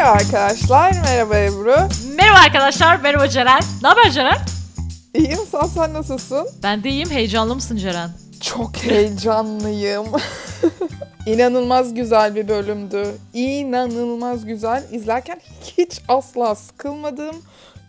[0.00, 1.74] Merhaba arkadaşlar, merhaba Ebru.
[2.16, 3.60] Merhaba arkadaşlar, merhaba Ceren.
[3.82, 4.36] Ne haber Ceren?
[5.14, 6.48] İyiyim, sen, sen nasılsın?
[6.62, 8.10] Ben de iyiyim, heyecanlı mısın Ceren?
[8.40, 10.06] Çok heyecanlıyım.
[11.26, 13.08] İnanılmaz güzel bir bölümdü.
[13.34, 14.84] İnanılmaz güzel.
[14.92, 15.40] İzlerken
[15.78, 17.36] hiç asla sıkılmadığım,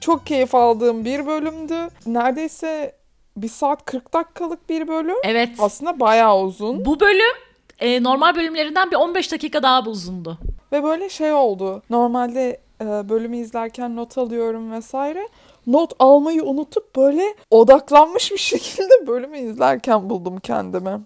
[0.01, 1.89] çok keyif aldığım bir bölümdü.
[2.05, 2.95] Neredeyse
[3.37, 5.17] bir saat 40 dakikalık bir bölüm.
[5.23, 5.49] Evet.
[5.59, 6.85] Aslında bayağı uzun.
[6.85, 7.35] Bu bölüm
[7.79, 10.37] e, normal bölümlerinden bir 15 dakika daha uzundu.
[10.71, 11.83] Ve böyle şey oldu.
[11.89, 15.27] Normalde e, bölümü izlerken not alıyorum vesaire.
[15.67, 21.01] Not almayı unutup böyle odaklanmış bir şekilde bölümü izlerken buldum kendimi.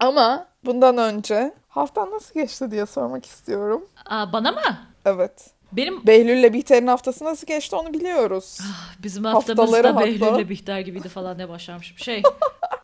[0.00, 3.86] Ama bundan önce haftan nasıl geçti diye sormak istiyorum.
[4.06, 4.78] Aa, bana mı?
[5.04, 5.50] Evet.
[5.72, 8.58] Benim Behlül'le Bihter'in haftası nasıl geçti onu biliyoruz.
[9.02, 10.06] bizim haftamız Haftaları da hatta.
[10.06, 11.98] Behlül'le Bihter gibiydi falan ne başlamışım.
[11.98, 12.22] Şey,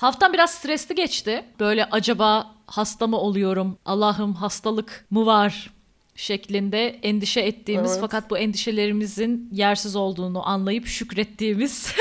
[0.00, 1.44] haftam biraz stresli geçti.
[1.60, 5.70] Böyle acaba hasta mı oluyorum, Allah'ım hastalık mı var
[6.16, 8.00] şeklinde endişe ettiğimiz Evet.
[8.00, 11.92] fakat bu endişelerimizin yersiz olduğunu anlayıp şükrettiğimiz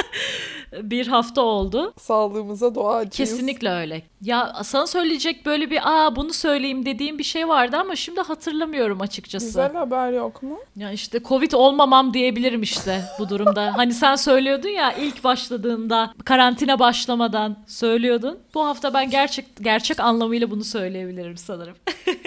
[0.72, 1.92] bir hafta oldu.
[1.98, 3.30] Sağlığımıza duacıyız.
[3.30, 4.02] Kesinlikle öyle.
[4.22, 9.00] Ya sana söyleyecek böyle bir aa bunu söyleyeyim dediğim bir şey vardı ama şimdi hatırlamıyorum
[9.00, 9.46] açıkçası.
[9.46, 10.58] Güzel haber yok mu?
[10.76, 13.72] Ya işte Covid olmamam diyebilirim işte bu durumda.
[13.76, 18.38] hani sen söylüyordun ya ilk başladığında karantina başlamadan söylüyordun.
[18.54, 21.76] Bu hafta ben gerçek gerçek anlamıyla bunu söyleyebilirim sanırım.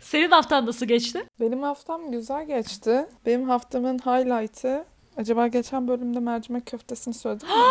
[0.00, 1.26] Senin haftan nasıl geçti?
[1.40, 3.06] Benim haftam güzel geçti.
[3.26, 4.84] Benim haftamın highlight'ı
[5.16, 7.54] acaba geçen bölümde mercimek köftesini söyledim mi?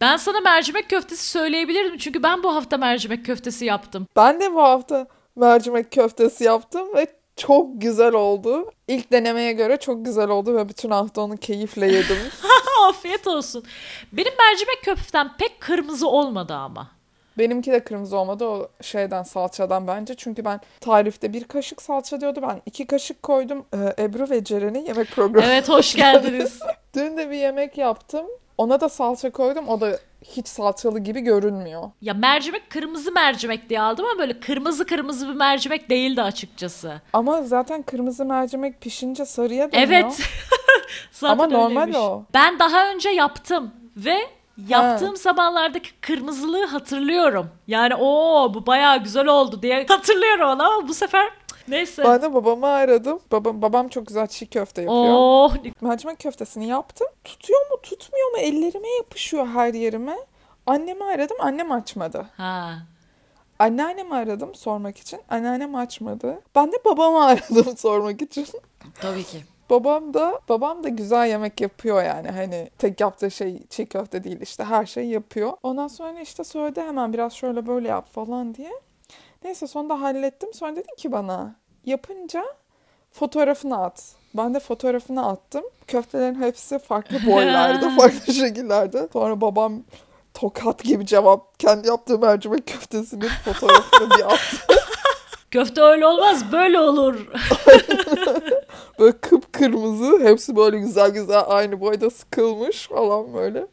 [0.00, 4.06] Ben sana mercimek köftesi söyleyebilirdim çünkü ben bu hafta mercimek köftesi yaptım.
[4.16, 8.70] Ben de bu hafta mercimek köftesi yaptım ve çok güzel oldu.
[8.88, 12.16] İlk denemeye göre çok güzel oldu ve bütün hafta onu keyifle yedim.
[12.88, 13.64] Afiyet olsun.
[14.12, 16.90] Benim mercimek köftem pek kırmızı olmadı ama.
[17.38, 20.14] Benimki de kırmızı olmadı o şeyden salçadan bence.
[20.14, 22.40] Çünkü ben tarifte bir kaşık salça diyordu.
[22.42, 23.64] Ben iki kaşık koydum.
[23.74, 25.46] Ee, Ebru ve Ceren'in yemek programı.
[25.46, 26.60] Evet hoş geldiniz.
[26.94, 28.26] Dün de bir yemek yaptım.
[28.58, 29.68] Ona da salça koydum.
[29.68, 31.82] O da hiç salçalı gibi görünmüyor.
[32.02, 37.00] Ya mercimek kırmızı mercimek diye aldım ama böyle kırmızı kırmızı bir mercimek değildi açıkçası.
[37.12, 39.88] Ama zaten kırmızı mercimek pişince sarıya dönüyor.
[39.88, 40.20] Evet.
[41.12, 41.96] Zaten Ama normal öyleymiş.
[41.96, 42.22] o.
[42.34, 44.18] Ben daha önce yaptım ve
[44.68, 47.50] yaptığım zamanlardaki kırmızılığı hatırlıyorum.
[47.66, 51.30] Yani o bu bayağı güzel oldu diye hatırlıyorum onu ama bu sefer
[51.68, 52.04] neyse.
[52.04, 53.20] Ben de babamı aradım.
[53.32, 55.14] Babam, babam çok güzel çiğ köfte yapıyor.
[55.16, 57.06] Oh Mercimek köftesini yaptım.
[57.24, 60.16] Tutuyor mu tutmuyor mu ellerime yapışıyor her yerime.
[60.66, 62.26] Annemi aradım annem açmadı.
[62.36, 62.74] ha.
[63.58, 65.20] Anneannemi aradım sormak için.
[65.30, 66.40] Anneannem açmadı.
[66.54, 68.46] Ben de babamı aradım sormak için.
[69.00, 69.44] Tabii ki.
[69.70, 72.28] Babam da babam da güzel yemek yapıyor yani.
[72.30, 75.52] Hani tek yaptığı şey çiğ köfte değil işte her şeyi yapıyor.
[75.62, 78.72] Ondan sonra işte söyledi hemen biraz şöyle böyle yap falan diye.
[79.44, 80.54] Neyse sonunda hallettim.
[80.54, 82.44] Sonra dedi ki bana yapınca
[83.12, 84.14] fotoğrafını at.
[84.34, 85.64] Ben de fotoğrafını attım.
[85.86, 89.08] Köftelerin hepsi farklı boylarda, farklı şekillerde.
[89.12, 89.82] Sonra babam
[90.34, 94.56] tokat gibi cevap kendi yaptığı mercimek köftesinin fotoğrafını bir attı.
[95.50, 97.26] Köfte öyle olmaz böyle olur.
[98.98, 100.20] Böyle kıpkırmızı.
[100.24, 103.66] Hepsi böyle güzel güzel aynı boyda sıkılmış falan böyle.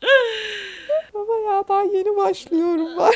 [1.15, 3.11] Ama ya daha yeni başlıyorum ben.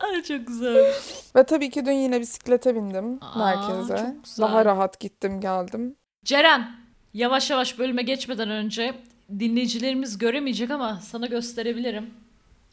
[0.06, 0.92] Ay çok güzel.
[1.36, 4.14] Ve tabii ki dün yine bisiklete bindim Aa, merkeze.
[4.38, 5.96] Daha rahat gittim geldim.
[6.24, 6.70] Ceren,
[7.14, 8.94] yavaş yavaş bölüme geçmeden önce
[9.38, 12.10] dinleyicilerimiz göremeyecek ama sana gösterebilirim.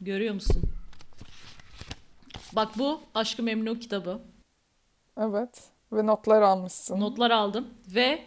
[0.01, 0.61] Görüyor musun?
[2.53, 4.19] Bak bu Aşkı Memnu kitabı.
[5.17, 5.63] Evet.
[5.93, 6.99] Ve notlar almışsın.
[6.99, 8.21] Notlar aldım ve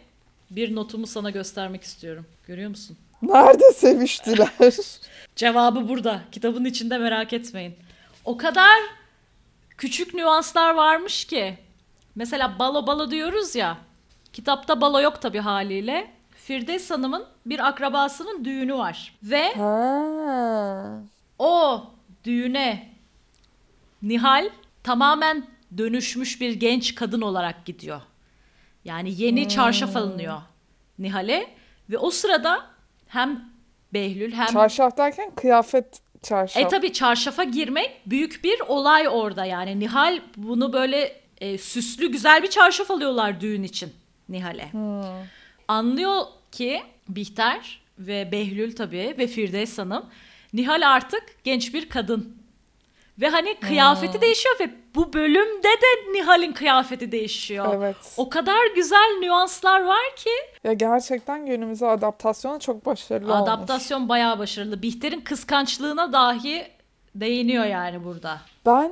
[0.51, 2.25] bir notumu sana göstermek istiyorum.
[2.47, 2.97] Görüyor musun?
[3.21, 4.49] Nerede seviştiler?
[5.35, 6.21] Cevabı burada.
[6.31, 7.75] Kitabın içinde merak etmeyin.
[8.25, 8.79] O kadar
[9.77, 11.57] küçük nüanslar varmış ki.
[12.15, 13.77] Mesela balo balo diyoruz ya.
[14.33, 16.11] Kitapta balo yok tabii haliyle.
[16.31, 19.17] Firdevs Hanım'ın bir akrabasının düğünü var.
[19.23, 20.99] Ve ha.
[21.39, 21.83] o
[22.23, 22.89] düğüne
[24.01, 24.49] Nihal
[24.83, 28.01] tamamen dönüşmüş bir genç kadın olarak gidiyor.
[28.85, 30.41] Yani yeni çarşaf alınıyor
[30.99, 31.47] Nihal'e
[31.89, 32.65] ve o sırada
[33.07, 33.49] hem
[33.93, 36.63] Behlül hem Çarşaf derken kıyafet çarşaf.
[36.63, 39.79] e tabi çarşafa girmek büyük bir olay orada yani.
[39.79, 43.93] Nihal bunu böyle e, süslü güzel bir çarşaf alıyorlar düğün için
[44.29, 44.71] Nihal'e.
[45.67, 46.21] Anlıyor
[46.51, 50.05] ki Bihter ve Behlül tabii ve Firdevs Hanım
[50.53, 52.39] Nihal artık genç bir kadın.
[53.21, 57.73] Ve hani kıyafeti değişiyor ve bu bölümde de Nihal'in kıyafeti değişiyor.
[57.75, 57.95] Evet.
[58.17, 60.29] O kadar güzel nüanslar var ki.
[60.63, 63.49] Ya gerçekten günümüze adaptasyonu çok başarılı olmuş.
[63.49, 64.81] Adaptasyon bayağı başarılı.
[64.81, 66.67] Bihter'in kıskançlığına dahi
[67.15, 68.37] değiniyor yani burada.
[68.65, 68.91] Ben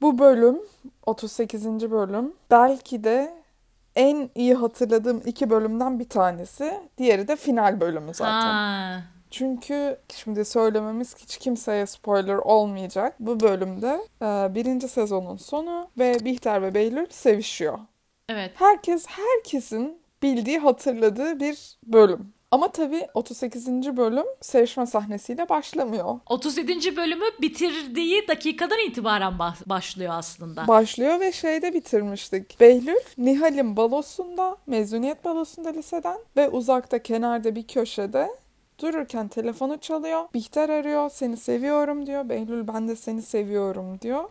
[0.00, 0.58] bu bölüm
[1.06, 1.66] 38.
[1.90, 3.34] bölüm belki de
[3.96, 6.80] en iyi hatırladığım iki bölümden bir tanesi.
[6.98, 8.32] Diğeri de final bölümü zaten.
[8.52, 9.02] Ha.
[9.30, 13.14] Çünkü şimdi söylememiz hiç kimseye spoiler olmayacak.
[13.20, 17.78] Bu bölümde e, birinci sezonun sonu ve Bihter ve Behlül sevişiyor.
[18.28, 18.52] Evet.
[18.54, 22.32] Herkes herkesin bildiği hatırladığı bir bölüm.
[22.50, 23.68] Ama tabii 38.
[23.96, 26.20] bölüm sevişme sahnesiyle başlamıyor.
[26.26, 26.96] 37.
[26.96, 30.68] bölümü bitirdiği dakikadan itibaren bah- başlıyor aslında.
[30.68, 32.60] Başlıyor ve şeyde bitirmiştik.
[32.60, 38.28] Behlül Nihal'in balosunda, mezuniyet balosunda liseden ve uzakta kenarda bir köşede
[38.80, 40.24] dururken telefonu çalıyor.
[40.34, 42.28] Bihter arıyor, seni seviyorum diyor.
[42.28, 44.24] Behlül ben de seni seviyorum diyor.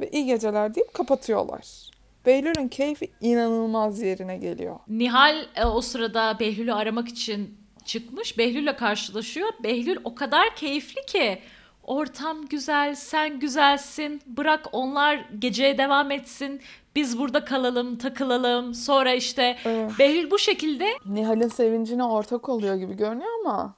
[0.00, 1.90] Ve iyi geceler deyip kapatıyorlar.
[2.26, 4.76] Behlül'ün keyfi inanılmaz yerine geliyor.
[4.88, 8.38] Nihal e, o sırada Behlül'ü aramak için çıkmış.
[8.38, 9.48] Behlül'le karşılaşıyor.
[9.62, 11.38] Behlül o kadar keyifli ki
[11.82, 14.22] ortam güzel, sen güzelsin.
[14.26, 16.60] Bırak onlar geceye devam etsin.
[16.96, 18.74] Biz burada kalalım, takılalım.
[18.74, 19.90] Sonra işte Evet.
[19.98, 23.74] Behlül bu şekilde Nihal'in sevincine ortak oluyor gibi görünüyor ama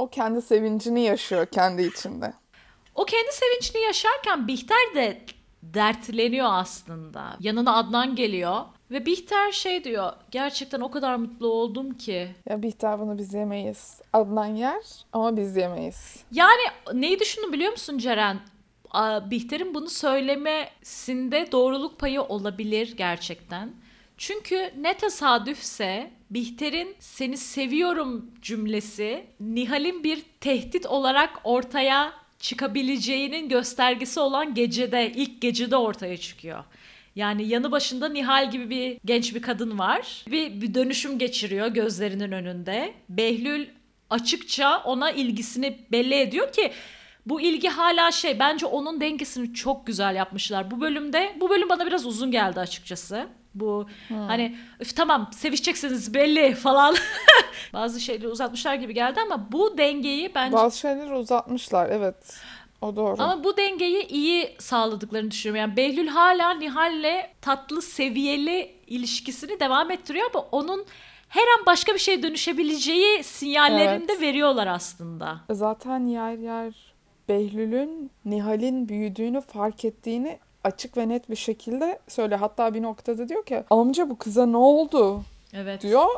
[0.00, 2.32] o kendi sevincini yaşıyor kendi içinde.
[2.94, 5.20] o kendi sevincini yaşarken Bihter de
[5.62, 7.36] dertleniyor aslında.
[7.40, 8.60] Yanına Adnan geliyor
[8.90, 10.12] ve Bihter şey diyor.
[10.30, 12.28] Gerçekten o kadar mutlu oldum ki.
[12.48, 14.00] Ya Bihter bunu biz yemeyiz.
[14.12, 14.82] Adnan yer
[15.12, 16.16] ama biz yemeyiz.
[16.32, 16.62] Yani
[16.94, 18.40] neyi düşündüm biliyor musun Ceren?
[19.30, 23.72] Bihter'in bunu söylemesinde doğruluk payı olabilir gerçekten.
[24.18, 34.54] Çünkü ne tesadüfse Bihter'in seni seviyorum cümlesi Nihal'in bir tehdit olarak ortaya çıkabileceğinin göstergesi olan
[34.54, 36.64] gecede, ilk gecede ortaya çıkıyor.
[37.16, 40.24] Yani yanı başında Nihal gibi bir genç bir kadın var.
[40.30, 42.94] Bir, bir dönüşüm geçiriyor gözlerinin önünde.
[43.08, 43.66] Behlül
[44.10, 46.72] açıkça ona ilgisini belli ediyor ki
[47.26, 50.70] bu ilgi hala şey bence onun dengesini çok güzel yapmışlar.
[50.70, 53.26] Bu bölümde bu bölüm bana biraz uzun geldi açıkçası.
[53.54, 56.94] Bu hani "Üf, tamam sevişeceksiniz belli falan.
[57.72, 62.40] Bazı şeyleri uzatmışlar gibi geldi ama bu dengeyi bence Bazı şeyleri uzatmışlar evet.
[62.82, 63.22] O doğru.
[63.22, 65.60] ama bu dengeyi iyi sağladıklarını düşünüyorum.
[65.60, 70.84] Yani Behlül hala Nihal'le tatlı seviyeli ilişkisini devam ettiriyor ama onun
[71.28, 74.08] her an başka bir şeye dönüşebileceği sinyallerini Evet.
[74.08, 75.40] de veriyorlar aslında.
[75.50, 76.74] Zaten yer yer
[77.28, 82.36] Behlül'ün Nihal'in büyüdüğünü fark ettiğini açık ve net bir şekilde söyle.
[82.36, 85.22] Hatta bir noktada diyor ki amca bu kıza ne oldu
[85.52, 85.82] Evet.
[85.82, 86.08] diyor.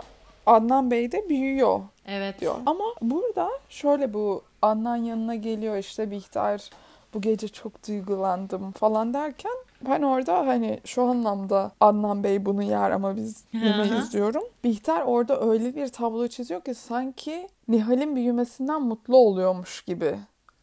[0.46, 2.40] Adnan Bey de büyüyor Evet.
[2.40, 2.54] diyor.
[2.66, 6.70] Ama burada şöyle bu Adnan yanına geliyor işte Bihter
[7.14, 9.52] bu gece çok duygulandım falan derken
[9.88, 14.42] ben orada hani şu anlamda Adnan Bey bunu yer ama biz yemeyiz diyorum.
[14.64, 20.16] Bihter orada öyle bir tablo çiziyor ki sanki Nihal'in büyümesinden mutlu oluyormuş gibi.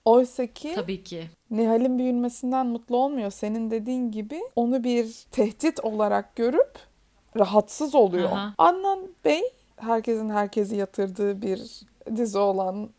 [0.05, 1.29] Oysa ki Tabii ki.
[1.51, 3.31] Nihal'in büyümesinden mutlu olmuyor.
[3.31, 6.79] Senin dediğin gibi onu bir tehdit olarak görüp
[7.37, 8.31] rahatsız oluyor.
[8.31, 8.53] Aha.
[8.57, 9.41] Adnan Bey
[9.77, 11.61] herkesin herkesi yatırdığı bir
[12.15, 12.89] dizi olan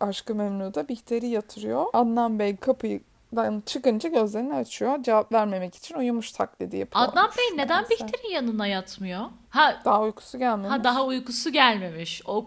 [0.00, 1.86] Aşkı Memnu'da Bihter'i yatırıyor.
[1.92, 5.02] Adnan Bey kapıdan çıkınca gözlerini açıyor.
[5.02, 7.04] Cevap vermemek için uyumuş taklidi yapıyor.
[7.08, 9.20] Adnan Bey neden Bihter'in yanına yatmıyor?
[9.50, 10.70] Ha, Daha uykusu gelmemiş.
[10.70, 12.22] ha daha uykusu gelmemiş.
[12.26, 12.46] O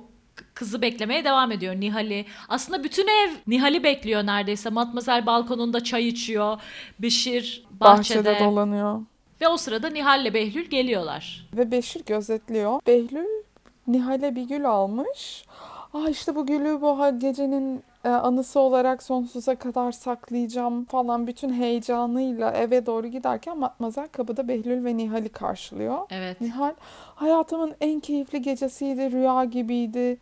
[0.54, 2.26] kızı beklemeye devam ediyor Nihal'i.
[2.50, 4.70] Aslında bütün ev Nihal'i bekliyor neredeyse.
[4.70, 6.58] Matmazel balkonunda çay içiyor.
[7.00, 8.18] Beşir bahçede.
[8.26, 9.02] bahçede dolanıyor.
[9.42, 11.48] Ve o sırada Nihal'le Behlül geliyorlar.
[11.54, 12.82] Ve Beşir gözetliyor.
[12.88, 13.44] Behlül
[13.88, 15.46] Nihal'e bir gül almış.
[15.94, 22.52] Aa işte bu gülü bu gecenin e, anısı olarak sonsuza kadar saklayacağım falan bütün heyecanıyla
[22.52, 26.00] eve doğru giderken Matmazel kapıda Behlül ve Nihal'i karşılıyor.
[26.10, 26.42] Evet.
[26.42, 26.74] Nihal
[27.16, 30.18] hayatımın en keyifli gecesiydi, rüya gibiydi,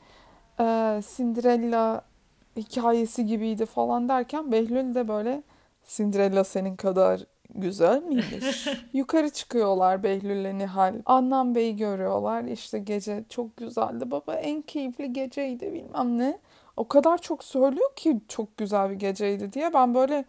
[0.59, 2.01] e, Cinderella
[2.57, 5.43] hikayesi gibiydi falan derken Behlül de böyle
[5.87, 7.21] Cinderella senin kadar
[7.55, 8.67] güzel miymiş?
[8.93, 10.93] Yukarı çıkıyorlar Behlül'le Nihal.
[11.05, 12.43] Adnan Bey'i görüyorlar.
[12.43, 14.11] İşte gece çok güzeldi.
[14.11, 16.39] Baba en keyifli geceydi bilmem ne.
[16.77, 19.73] O kadar çok söylüyor ki çok güzel bir geceydi diye.
[19.73, 20.25] Ben böyle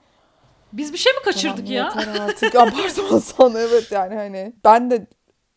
[0.73, 2.23] Biz bir şey mi kaçırdık Tamam, ya?
[2.23, 5.07] Artık abartmasan evet yani hani ben de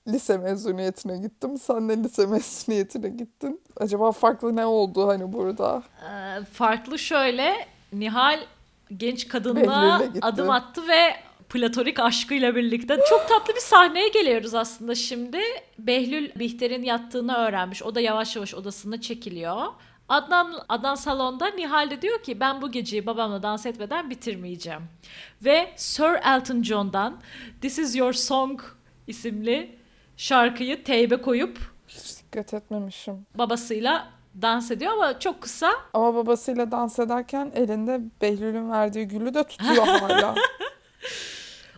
[0.08, 1.58] lise mezuniyetine gittim.
[1.58, 3.62] Sen de lise mezuniyetine gittin.
[3.78, 5.84] Acaba farklı ne oldu hani burada?
[6.10, 7.54] Ee, farklı şöyle
[7.94, 8.40] Nihal
[8.98, 11.16] genç kadınla adım attı ve
[11.56, 15.40] platonik aşkıyla birlikte çok tatlı bir sahneye geliyoruz aslında şimdi.
[15.80, 17.84] Behlül Bihter'in yattığını öğrenmiş.
[17.84, 19.62] O da yavaş yavaş odasına çekiliyor.
[20.10, 24.82] Adnan, Adnan salonda Nihal de diyor ki ben bu geceyi babamla dans etmeden bitirmeyeceğim.
[25.46, 27.18] Ve Sir Elton John'dan
[27.62, 28.62] This Is Your Song
[29.08, 29.76] isimli
[30.18, 33.26] şarkıyı teybe koyup Hiç dikkat etmemişim.
[33.36, 34.08] babasıyla
[34.42, 39.88] dans ediyor ama çok kısa Ama babasıyla dans ederken elinde Behlül'ün verdiği gülü de tutuyor
[39.88, 40.36] hala.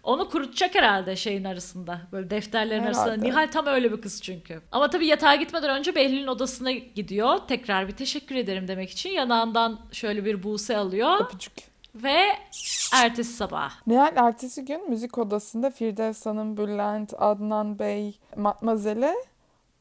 [0.07, 2.01] Onu kurutacak herhalde şeyin arasında.
[2.11, 2.99] Böyle defterlerin Herhalde.
[2.99, 3.25] arasında.
[3.25, 4.61] Nihal tam öyle bir kız çünkü.
[4.71, 7.37] Ama tabii yatağa gitmeden önce Behlül'ün odasına gidiyor.
[7.47, 9.09] Tekrar bir teşekkür ederim demek için.
[9.09, 11.19] Yanağından şöyle bir buse alıyor.
[11.19, 11.53] Öpücük.
[11.95, 12.17] Ve
[12.93, 13.71] ertesi sabah.
[13.87, 19.15] Nihal ertesi gün müzik odasında Firdevs Hanım, Bülent, Adnan Bey, Matmazel'e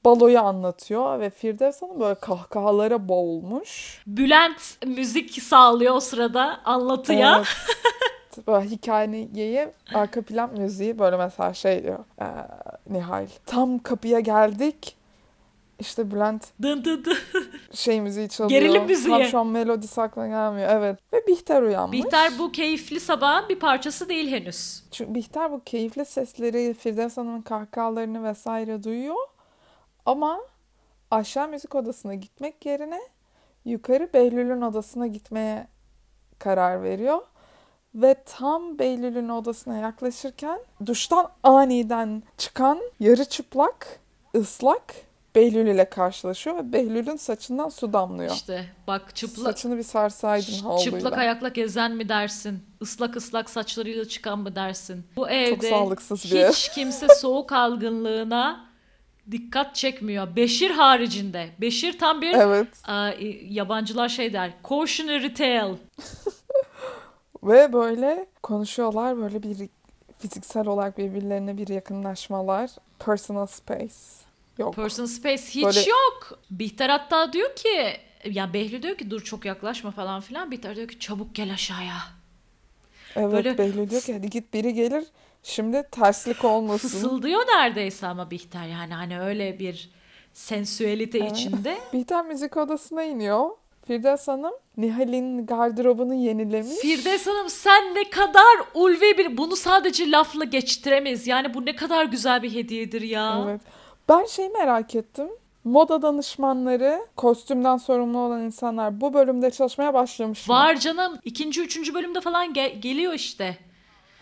[0.04, 4.02] baloyu anlatıyor ve Firdevs Hanım böyle kahkahalara boğulmuş.
[4.06, 7.36] Bülent müzik sağlıyor o sırada anlatıya.
[7.36, 7.46] Evet.
[8.46, 12.26] böyle hikayeyi arka plan müziği böyle mesela şey diyor e,
[12.90, 13.26] Nihal.
[13.46, 14.96] Tam kapıya geldik.
[15.78, 17.16] İşte Bülent Dın dın dın.
[17.72, 18.60] şey müziği çalıyor.
[18.60, 19.10] Gerilim müziği.
[19.10, 20.68] Tam şu an melodisi aklına gelmiyor.
[20.72, 20.98] Evet.
[21.12, 21.98] Ve Bihter uyanmış.
[22.04, 24.82] Bihter bu keyifli sabahın bir parçası değil henüz.
[24.90, 29.16] Çünkü Bihter bu keyifli sesleri, Firdevs Hanım'ın kahkahalarını vesaire duyuyor.
[30.06, 30.40] Ama
[31.10, 33.00] aşağı müzik odasına gitmek yerine
[33.64, 35.66] yukarı Behlül'ün odasına gitmeye
[36.38, 37.20] karar veriyor.
[37.96, 44.00] Ve tam Behlül'ün odasına yaklaşırken duştan aniden çıkan yarı çıplak,
[44.34, 44.94] ıslak
[45.34, 48.34] Behlül ile karşılaşıyor ve Behlül'ün saçından su damlıyor.
[48.34, 50.84] İşte bak çıplak Saçını bir sarsaydın havluyla.
[50.84, 52.62] çıplak ayakla gezen mi dersin?
[52.80, 55.06] Islak ıslak saçlarıyla çıkan mı dersin?
[55.16, 58.66] Bu evde sağlıksız bir hiç kimse soğuk algınlığına
[59.30, 60.36] dikkat çekmiyor.
[60.36, 61.48] Beşir haricinde.
[61.60, 62.68] Beşir tam bir Evet.
[62.88, 63.10] Aa,
[63.48, 64.52] yabancılar şey der.
[64.68, 65.74] Cautionary tale.
[67.46, 69.68] Ve böyle konuşuyorlar böyle bir
[70.18, 72.70] fiziksel olarak birbirlerine bir yakınlaşmalar.
[72.98, 73.94] Personal space.
[74.58, 74.74] Yok.
[74.74, 76.38] Personal space hiç Böyle- yok.
[76.50, 77.96] Bihter hatta diyor ki
[78.30, 80.50] ya Behlül diyor ki dur çok yaklaşma falan filan.
[80.50, 81.96] Bihter diyor ki çabuk gel aşağıya.
[83.16, 85.04] evet böyle- Behlül diyor ki hadi git biri gelir.
[85.42, 86.88] Şimdi terslik olmasın.
[86.88, 89.90] Fısıldıyor neredeyse ama Bihter yani hani öyle bir
[90.32, 91.32] sensüelite Evet.
[91.32, 91.78] içinde.
[91.92, 93.50] Bihter müzik odasına iniyor.
[93.86, 96.76] Firdevs Hanım Nihal'in gardırobunu yenilemiş.
[96.78, 101.26] Firdevs Hanım sen ne kadar ulvi bir bunu sadece lafla geçtiremeyiz.
[101.26, 103.44] Yani bu ne kadar güzel bir hediyedir ya.
[103.48, 103.60] Evet.
[104.08, 105.28] Ben şey merak ettim.
[105.64, 110.54] Moda danışmanları, kostümden sorumlu olan insanlar bu bölümde çalışmaya başlamış mı?
[110.54, 111.18] Var canım.
[111.24, 113.56] ikinci, üçüncü bölümde falan ge- geliyor işte.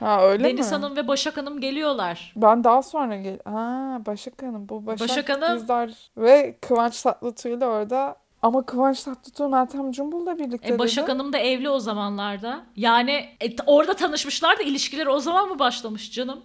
[0.00, 0.76] Ha öyle Deniz mi?
[0.76, 2.32] Hanım ve Başak Hanım geliyorlar.
[2.36, 3.38] Ben daha sonra gel.
[3.44, 4.68] Ha Başak Hanım.
[4.68, 5.58] Bu Başak, Başak Hanım.
[5.58, 8.16] Dizdar ve Kıvanç Tatlıtuğ'yla orada.
[8.44, 11.12] Ama Kıvanç Tatlıtuğ Meltem Cumbul'la birlikte E, Başak dedi.
[11.12, 12.66] Hanım da evli o zamanlarda.
[12.76, 16.40] Yani e, orada tanışmışlar da ilişkileri o zaman mı başlamış canım?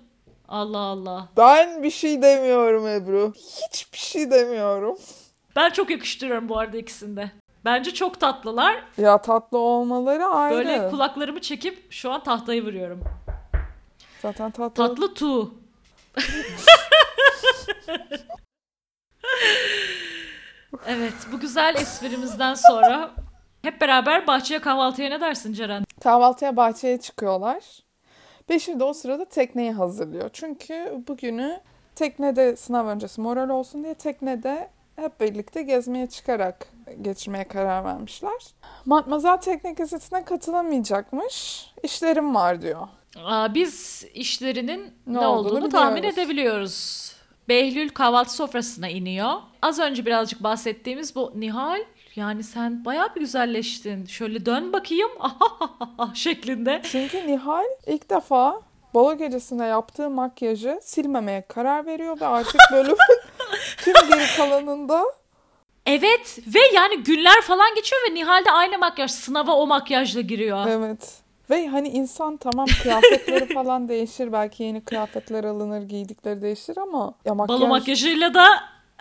[0.47, 1.27] Allah Allah.
[1.37, 3.33] Ben bir şey demiyorum Ebru.
[3.71, 4.97] Hiçbir şey demiyorum.
[5.55, 7.31] Ben çok yakıştırıyorum bu arada ikisinde.
[7.65, 8.83] Bence çok tatlılar.
[8.97, 10.57] Ya tatlı olmaları ayrı.
[10.57, 13.03] Böyle kulaklarımı çekip şu an tahtayı vuruyorum.
[14.21, 14.87] Zaten tatlı.
[14.87, 15.53] Tatlı tu.
[20.87, 23.11] evet bu güzel esprimizden sonra
[23.61, 25.83] hep beraber bahçeye kahvaltıya ne dersin Ceren?
[26.03, 27.63] Kahvaltıya bahçeye çıkıyorlar.
[28.49, 30.29] Beşir de o sırada tekneyi hazırlıyor.
[30.33, 31.59] Çünkü bugünü
[31.95, 36.67] teknede sınav öncesi moral olsun diye teknede hep birlikte gezmeye çıkarak
[37.01, 38.33] geçirmeye karar vermişler.
[38.85, 41.65] Matmazel tekne gazetesine katılamayacakmış.
[41.83, 42.87] İşlerim var diyor.
[43.25, 46.17] Aa, biz işlerinin ne, Ne olduğunu, olduğunu tahmin biliyoruz.
[46.17, 47.11] edebiliyoruz.
[47.49, 49.33] Behlül kahvaltı sofrasına iniyor.
[49.61, 51.79] Az önce birazcık bahsettiğimiz bu Nihal
[52.15, 54.05] yani sen bayağı bir güzelleştin.
[54.05, 55.09] Şöyle dön bakayım
[56.13, 56.81] şeklinde.
[56.91, 58.61] Çünkü Nihal ilk defa
[58.93, 62.97] balo gecesinde yaptığı makyajı silmemeye karar veriyor ve artık bölümün
[63.77, 65.03] tüm geri kalanında
[65.85, 70.67] Evet ve yani günler falan geçiyor ve Nihal de aynı makyaj sınava o makyajla giriyor.
[70.67, 71.18] Evet.
[71.49, 74.31] Ve hani insan tamam kıyafetleri falan değişir.
[74.31, 77.59] Belki yeni kıyafetler alınır, giydikleri değişir ama ya makyaj...
[77.59, 78.45] Balo makyajıyla da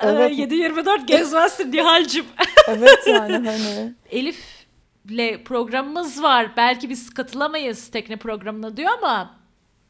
[0.02, 0.30] Evet.
[0.30, 2.24] e, 7-24 gezmezsin Nihal'cim.
[2.68, 3.94] Evet yani hani.
[4.10, 6.56] Elif'le programımız var.
[6.56, 9.34] Belki biz katılamayız tekne programına diyor ama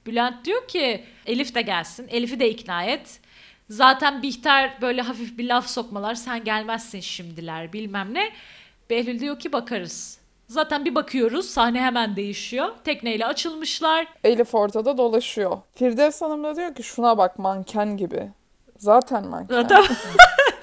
[0.06, 2.08] Bülent diyor ki Elif de gelsin.
[2.08, 3.20] Elif'i de ikna et.
[3.70, 6.14] Zaten Bihter böyle hafif bir laf sokmalar.
[6.14, 8.30] Sen gelmezsin şimdiler bilmem ne.
[8.90, 10.18] Behlül diyor ki bakarız.
[10.48, 12.68] Zaten bir bakıyoruz sahne hemen değişiyor.
[12.84, 14.06] Tekneyle açılmışlar.
[14.24, 15.58] Elif ortada dolaşıyor.
[15.74, 18.30] Firdevs Hanım da diyor ki şuna bak manken gibi.
[18.78, 19.54] Zaten manken.
[19.54, 19.84] Zaten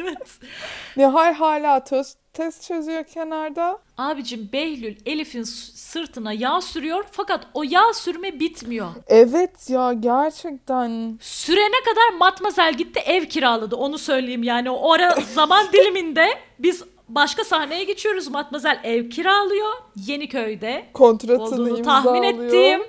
[0.97, 3.79] Nihal hala test, test çözüyor kenarda.
[3.97, 8.87] abicim Behlül Elif'in sırtına yağ sürüyor fakat o yağ sürme bitmiyor.
[9.07, 11.17] Evet ya gerçekten.
[11.21, 16.27] Sürene kadar Matmazel gitti ev kiraladı onu söyleyeyim yani o ara zaman diliminde
[16.59, 21.83] biz başka sahneye geçiyoruz Matmazel ev kiralıyor Yeniköy'de Kontratını olduğunu imzalıyor.
[22.03, 22.81] tahmin ettiğim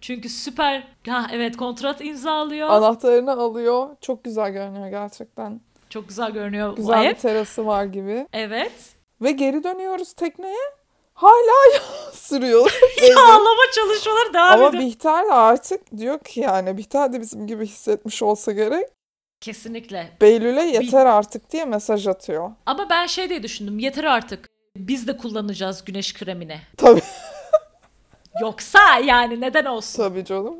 [0.00, 3.88] çünkü süper ha evet kontrat imzalıyor Anahtarını alıyor.
[4.00, 5.60] Çok güzel görünüyor gerçekten.
[5.90, 8.26] çok güzel görünüyor bu Güzel ev bir terası var gibi.
[8.32, 8.72] evet
[9.22, 10.56] Ve geri dönüyoruz tekneye.
[11.14, 11.80] hala
[12.12, 12.72] sürüyor.
[13.16, 14.82] Ağlama çalışmaları devam Ama ediyor.
[14.82, 18.86] Bihter de artık diyor ki yani Bihter de bizim gibi hissetmiş olsa gerek.
[19.42, 20.08] Kesinlikle.
[20.20, 22.50] Beylül'e yeter artık diye mesaj atıyor.
[22.66, 23.78] Ama ben şey diye düşündüm.
[23.78, 24.46] Yeter artık.
[24.76, 26.58] Biz de kullanacağız güneş kremini.
[26.76, 27.02] Tabii
[28.40, 30.02] Yoksa yani neden olsun?
[30.02, 30.54] tabii canım.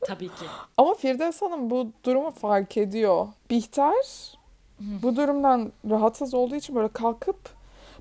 [0.00, 0.44] Tabii ki.
[0.76, 3.28] Ama Firdevs Hanım bu durumu fark ediyor.
[3.50, 3.94] Bihter
[4.80, 7.38] bu durumdan rahatsız olduğu için böyle kalkıp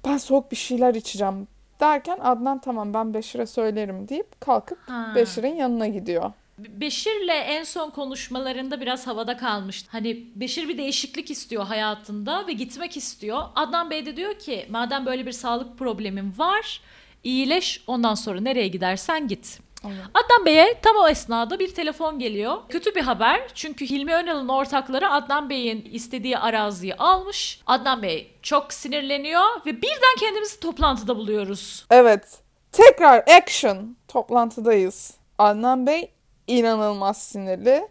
[0.05, 1.47] ben soğuk bir şeyler içeceğim
[1.79, 5.11] derken Adnan tamam ben Beşir'e söylerim deyip kalkıp Ha.
[5.15, 6.31] Beşir'in yanına gidiyor.
[6.69, 9.89] Beşir'le en son konuşmalarında biraz havada kalmıştı.
[9.91, 13.43] Hani Beşir bir değişiklik istiyor hayatında ve gitmek istiyor.
[13.55, 16.81] Adnan Bey de diyor ki madem böyle bir sağlık problemin var
[17.23, 19.59] iyileş ondan sonra nereye gidersen git.
[20.13, 22.57] Adnan Bey'e tam o esnada bir telefon geliyor.
[22.69, 27.61] Kötü bir haber çünkü Hilmi Önal'ın ortakları Adnan Bey'in istediği araziyi almış.
[27.67, 31.85] Adnan Bey çok sinirleniyor ve birden kendimizi toplantıda buluyoruz.
[31.89, 32.39] Evet.
[32.71, 33.97] Tekrar action.
[34.07, 35.13] Toplantıdayız.
[35.37, 36.11] Adnan Bey
[36.57, 37.87] inanılmaz sinirli.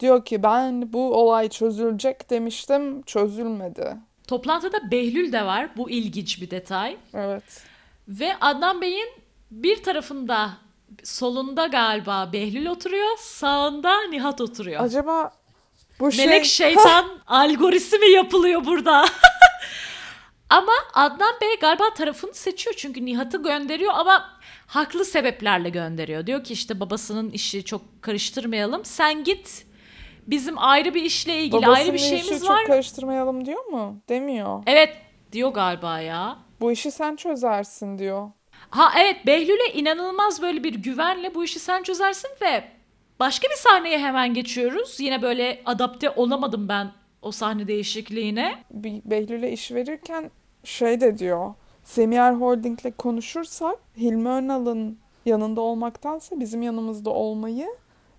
[0.00, 3.02] Diyor ki ben bu olay çözülecek demiştim.
[3.02, 3.96] Çözülmedi.
[4.28, 5.76] Toplantıda Behlül de var.
[5.76, 6.96] Bu ilginç bir detay.
[7.14, 7.62] Evet.
[8.08, 9.08] Ve Adnan Bey'in
[9.50, 10.50] bir tarafında
[11.04, 14.84] solunda galiba Behlül oturuyor, sağında Nihat oturuyor.
[14.84, 15.32] Acaba
[16.00, 16.26] bu şey...
[16.26, 19.04] Melek şeytan algoritmi yapılıyor burada.
[20.50, 24.35] ama Adnan Bey galiba tarafını seçiyor çünkü Nihat'ı gönderiyor ama
[24.66, 26.26] haklı sebeplerle gönderiyor.
[26.26, 28.84] Diyor ki işte babasının işi çok karıştırmayalım.
[28.84, 29.66] Sen git.
[30.26, 32.66] Bizim ayrı bir işle ilgili Babasının ayrı bir işi şeyimiz çok var.
[32.66, 34.00] karıştırmayalım diyor mu?
[34.08, 34.62] Demiyor.
[34.66, 34.96] Evet
[35.32, 36.38] diyor galiba ya.
[36.60, 38.30] Bu işi sen çözersin diyor.
[38.70, 42.64] Ha evet Behlül'e inanılmaz böyle bir güvenle bu işi sen çözersin ve
[43.20, 45.00] başka bir sahneye hemen geçiyoruz.
[45.00, 46.92] Yine böyle adapte olamadım ben
[47.22, 48.64] o sahne değişikliğine.
[48.70, 50.30] Bir Behlül'e iş verirken
[50.64, 51.54] şey de diyor.
[51.86, 57.68] Semiyer Holding'le konuşursak Hilmi Önal'ın yanında olmaktansa bizim yanımızda olmayı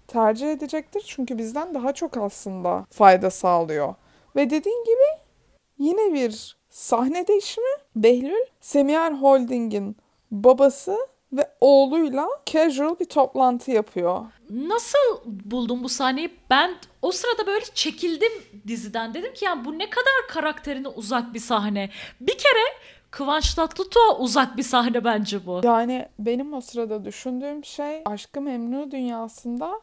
[0.07, 1.03] tercih edecektir.
[1.07, 3.95] Çünkü bizden daha çok aslında fayda sağlıyor.
[4.35, 5.21] Ve dediğin gibi
[5.79, 7.67] yine bir sahne değişimi.
[7.95, 9.97] Behlül, Semiyer Holding'in
[10.31, 10.97] babası
[11.33, 14.25] ve oğluyla casual bir toplantı yapıyor.
[14.49, 16.37] Nasıl buldum bu sahneyi?
[16.49, 18.31] Ben o sırada böyle çekildim
[18.67, 19.13] diziden.
[19.13, 21.89] Dedim ki ya bu ne kadar karakterine uzak bir sahne.
[22.21, 22.63] Bir kere
[23.17, 25.61] Kıvanç Tatlıtuğ'a uzak bir sahne bence bu.
[25.63, 29.81] Yani benim o sırada düşündüğüm şey Aşkı Memnu dünyasında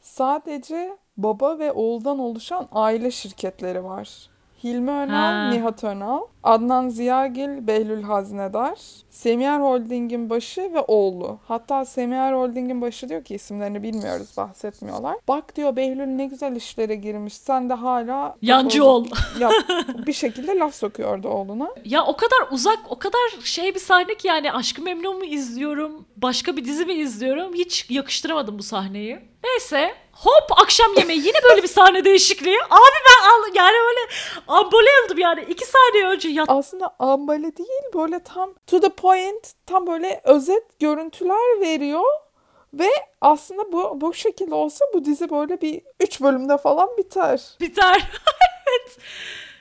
[0.00, 4.28] sadece baba ve oğuldan oluşan aile şirketleri var.
[4.64, 5.50] Hilmi Önal, Ha.
[5.50, 8.78] Nihat Önal, Adnan Ziyagil, Behlül Haznedar,
[9.10, 11.38] Semiyer Holding'in başı ve oğlu.
[11.48, 15.16] Hatta Semiyer Holding'in başı diyor ki isimlerini bilmiyoruz, bahsetmiyorlar.
[15.28, 17.34] Bak diyor Behlül ne güzel işlere girmiş.
[17.34, 19.06] Sen de hala Yancı ol.
[19.40, 19.50] ya,
[20.06, 21.68] bir şekilde laf sokuyordu oğluna.
[21.84, 26.04] Ya o kadar uzak, o kadar şey bir sahne ki yani Aşkı Memnu mu izliyorum,
[26.16, 29.18] başka bir dizi mi izliyorum hiç yakıştıramadım bu sahneyi.
[29.44, 32.56] Neyse hop akşam yemeği yine böyle bir sahne değişikliği.
[32.56, 34.00] Abi ben al, yani böyle
[34.48, 36.50] ambole oldum yani iki saniye önce yat.
[36.50, 42.04] aslında ambale değil böyle tam to the point tam böyle özet görüntüler veriyor
[42.74, 42.88] ve
[43.20, 47.56] aslında bu bu şekilde olsa bu dizi böyle bir 3 bölümde falan biter.
[47.60, 48.10] Biter.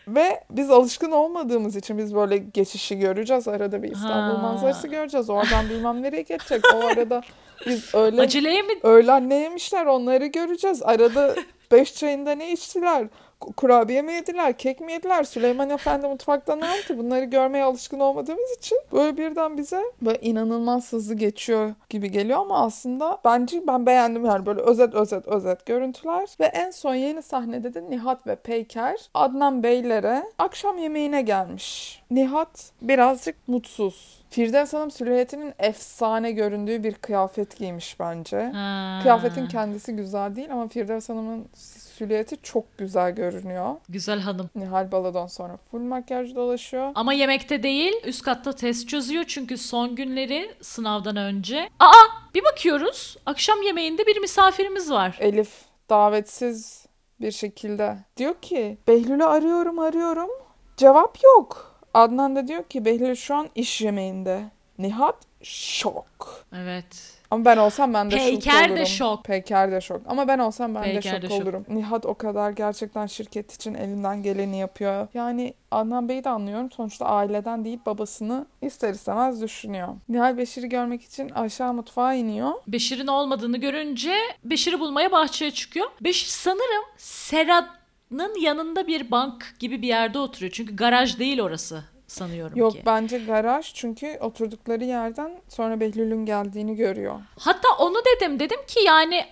[0.07, 3.47] Ve biz alışkın olmadığımız için biz böyle geçişi göreceğiz.
[3.47, 4.41] Arada bir İstanbul Ha.
[4.41, 5.29] manzarası göreceğiz.
[5.29, 6.63] Oradan bilmem nereye geçecek.
[6.75, 7.21] O arada
[7.65, 8.73] biz öyle Aceleye mi?
[8.83, 10.81] öğlen ne yemişler onları göreceğiz.
[10.83, 11.35] Arada
[11.71, 13.07] beş çayında ne içtiler?
[13.43, 14.57] Ku- Kurabiye mi yediler?
[14.57, 15.23] Kek mi yediler?
[15.23, 16.97] Süleyman Efendi mutfakta ne yaptı?
[16.97, 22.65] Bunları görmeye alışkın olmadığımız için böyle birden bize böyle inanılmaz hızlı geçiyor gibi geliyor ama
[22.65, 27.73] aslında bence ben beğendim yani böyle özet özet özet görüntüler ve en son yeni sahnede
[27.73, 32.01] de Nihat ve Peyker Adnan Beylere akşam yemeğine gelmiş.
[32.11, 34.23] Nihat birazcık mutsuz.
[34.29, 38.43] Firdevs Hanım silüetinin efsane göründüğü bir kıyafet giymiş bence.
[38.53, 38.99] Ha.
[39.01, 41.45] Kıyafetin kendisi güzel değil ama Firdevs Hanım'ın
[41.93, 43.75] silüeti çok güzel görünüyor.
[43.89, 44.49] Güzel hanım.
[44.55, 46.91] Nihal Baladan sonra full makyaj dolaşıyor.
[46.95, 51.69] Ama yemekte değil, üst katta test çözüyor çünkü son günleri sınavdan önce.
[51.79, 53.17] Aa, bir bakıyoruz.
[53.25, 55.17] Akşam yemeğinde bir misafirimiz var.
[55.19, 55.51] Elif
[55.89, 56.85] davetsiz
[57.21, 60.29] bir şekilde diyor ki Behlül'ü arıyorum arıyorum.
[60.77, 61.75] Cevap yok.
[61.93, 64.43] Adnan da diyor ki Behlül şu an iş yemeğinde.
[64.79, 66.45] Nihat şok.
[66.55, 67.12] Evet.
[67.33, 68.85] Ama ben olsam ben de şok Peyker de olurum.
[68.85, 69.23] şok.
[69.25, 70.01] Peyker de şok.
[70.07, 71.43] Ama ben olsam ben Peyker de de şok şok.
[71.43, 71.65] olurum.
[71.69, 75.07] Nihat o kadar gerçekten şirket için elinden geleni yapıyor.
[75.13, 76.71] Yani Adnan Bey'i de anlıyorum.
[76.71, 79.87] Sonuçta aileden değil babasını ister istemez düşünüyor.
[80.09, 82.51] Nihal Beşir'i görmek için aşağı mutfağa iniyor.
[82.67, 85.87] Beşir'in olmadığını görünce Beşir'i bulmaya bahçeye çıkıyor.
[86.01, 90.51] Beşir sanırım Serhat'ın yanında bir bank gibi bir yerde oturuyor.
[90.51, 91.83] Çünkü garaj değil orası.
[92.13, 92.83] Sanıyorum Yok ki.
[92.85, 97.21] bence garaj çünkü oturdukları yerden sonra Behlül'ün geldiğini görüyor.
[97.39, 98.39] Hatta onu dedim.
[98.39, 99.25] Dedim ki yani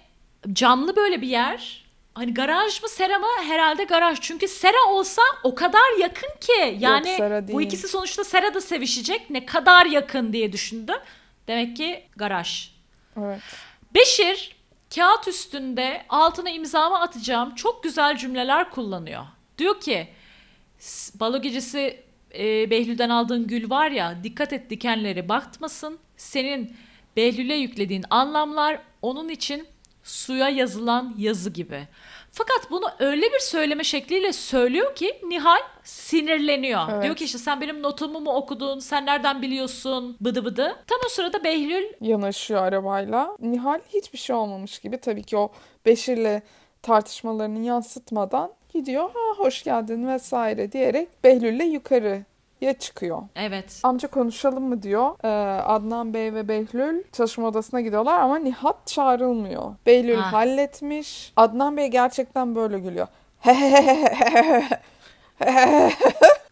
[0.54, 1.82] camlı böyle bir yer.
[2.14, 3.28] Hani garaj mı sera mı?
[3.44, 4.18] Herhalde garaj.
[4.22, 6.78] Çünkü sera olsa o kadar yakın ki.
[6.80, 9.30] Yani sera bu ikisi sonuçta serada sevişecek.
[9.30, 10.98] Ne kadar yakın diye düşündüm.
[11.48, 12.72] Demek ki garaj.
[13.20, 13.40] Evet.
[13.96, 14.56] Beşir
[14.96, 19.24] kağıt üstünde altına imzamı atacağım çok güzel cümleler kullanıyor.
[19.58, 20.08] Diyor ki
[20.80, 22.04] "S- balo gecesi
[22.38, 26.00] e, Behlül'den aldığın gül var ya dikkat et dikenleri batmasın.
[26.18, 26.76] Senin
[27.18, 29.68] Behlül'e yüklediğin anlamlar onun için
[30.04, 31.88] suya yazılan yazı gibi.
[32.32, 36.82] Fakat bunu öyle bir söyleme şekliyle söylüyor ki Nihal sinirleniyor.
[36.92, 37.04] Evet.
[37.04, 38.80] Diyor ki işte sen benim notumu mu okudun?
[38.80, 40.18] Sen nereden biliyorsun?
[40.22, 40.76] Bıdı bıdı.
[40.88, 43.38] Tam o sırada Behlül Yanaşıyor arabayla.
[43.40, 45.52] Nihal hiçbir şey olmamış gibi tabii ki o
[45.86, 46.42] Beşir'le
[46.82, 49.04] tartışmalarını yansıtmadan gidiyor.
[49.14, 53.22] Ha hoş geldin vesaire diyerek Behlül'le yukarıya çıkıyor.
[53.36, 55.12] evet Amca konuşalım mı diyor.
[55.24, 55.28] Ee,
[55.62, 59.76] Adnan Bey ve Behlül çalışma odasına gidiyorlar ama Nihat çağrılmıyor.
[59.86, 60.34] Behlül Ha.
[60.34, 61.34] halletmiş.
[61.38, 63.08] Adnan Bey gerçekten böyle gülüyor.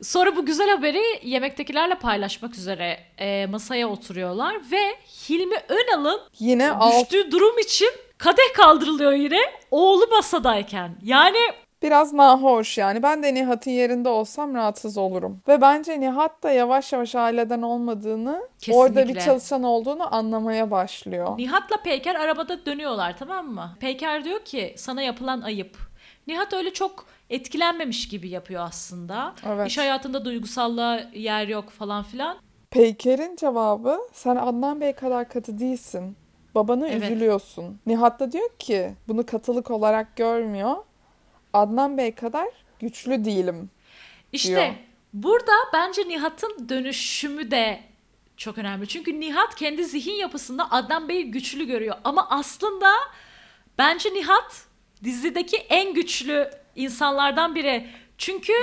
[0.01, 4.95] Sonra bu güzel haberi yemektekilerle paylaşmak üzere e, masaya oturuyorlar ve
[5.29, 9.39] Hilmi Önal'ın Yine alt, düştüğü durum için kadeh kaldırılıyor yine
[9.71, 10.95] oğlu masadayken.
[11.03, 11.38] Yani
[11.83, 13.03] biraz nahoş yani.
[13.03, 15.41] Ben de Nihat'ın yerinde olsam rahatsız olurum.
[15.47, 19.21] Ve bence Nihat da yavaş yavaş aileden olmadığını, orada bir Kesinlikle.
[19.25, 21.37] çalışan olduğunu anlamaya başlıyor.
[21.37, 23.77] Nihat'la Peyker arabada dönüyorlar tamam mı?
[23.79, 25.77] Peyker diyor ki sana yapılan ayıp.
[26.27, 29.33] Nihat öyle çok etkilenmemiş gibi yapıyor aslında.
[29.47, 29.67] Evet.
[29.67, 32.37] İş hayatında duygusallığa yer yok falan filan.
[32.71, 36.17] Peyker'in cevabı sen Adnan Bey kadar katı değilsin.
[36.55, 37.03] Babana Evet.
[37.03, 37.79] üzülüyorsun.
[37.85, 40.75] Nihat da diyor ki bunu katılık olarak görmüyor.
[41.53, 42.47] Adnan Bey kadar
[42.79, 43.69] güçlü değilim.
[44.31, 44.73] İşte diyor.
[45.13, 47.79] burada bence Nihat'ın dönüşümü de
[48.38, 48.88] çok önemli.
[48.88, 51.95] Çünkü Nihat kendi zihin yapısında Adnan Bey'i güçlü görüyor.
[52.03, 52.89] Ama aslında
[53.77, 54.63] bence Nihat
[55.03, 57.88] dizideki en güçlü insanlardan biri.
[58.17, 58.53] Çünkü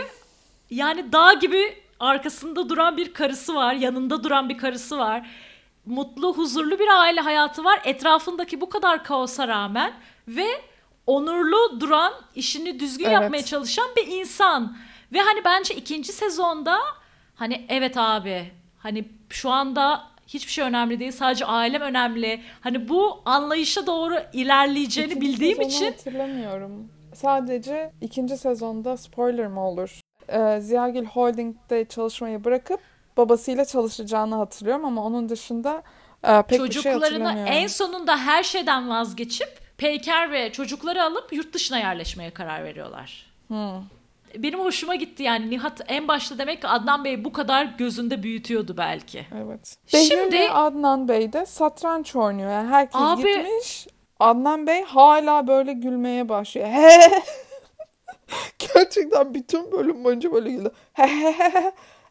[0.71, 5.31] yani dağ gibi arkasında duran bir karısı var, yanında duran bir karısı var.
[5.87, 7.81] Mutlu, huzurlu bir aile hayatı var.
[7.85, 9.93] Etrafındaki bu kadar kaosa rağmen
[10.29, 10.47] ve
[11.07, 13.15] onurlu duran, işini düzgün Evet.
[13.15, 14.77] yapmaya çalışan bir insan.
[15.13, 16.79] Ve hani bence ikinci sezonda
[17.35, 22.41] hani evet abi hani şu anda hiçbir şey önemli değil sadece ailem önemli.
[22.61, 26.89] Hani bu anlayışa doğru ilerleyeceğini İkinci bildiğim için hatırlamıyorum.
[27.15, 30.01] Sadece ikinci sezonda spoiler mı olur?
[30.29, 32.81] Ee, Ziyagil Holding'de çalışmayı bırakıp
[33.17, 35.83] babasıyla çalışacağını hatırlıyorum ama onun dışında
[36.25, 37.53] e, pek bir şey çocuklarını hatırlamıyorum.
[37.53, 43.27] en sonunda her şeyden vazgeçip Peyker ve çocukları alıp yurt dışına yerleşmeye karar veriyorlar.
[43.49, 43.83] Hmm.
[44.37, 48.77] Benim hoşuma gitti yani Nihat en başta demek ki Adnan Bey bu kadar gözünde büyütüyordu
[48.77, 49.27] belki.
[49.45, 49.77] Evet.
[49.87, 52.51] Şimdi- Behlül ve Adnan Bey de satranç oynuyor.
[52.51, 53.87] Yani herkes Abi- gitmiş.
[54.21, 56.69] Adnan Bey hala böyle gülmeye başlıyor.
[58.75, 60.71] Gerçekten bütün bölüm boyunca böyle güldü.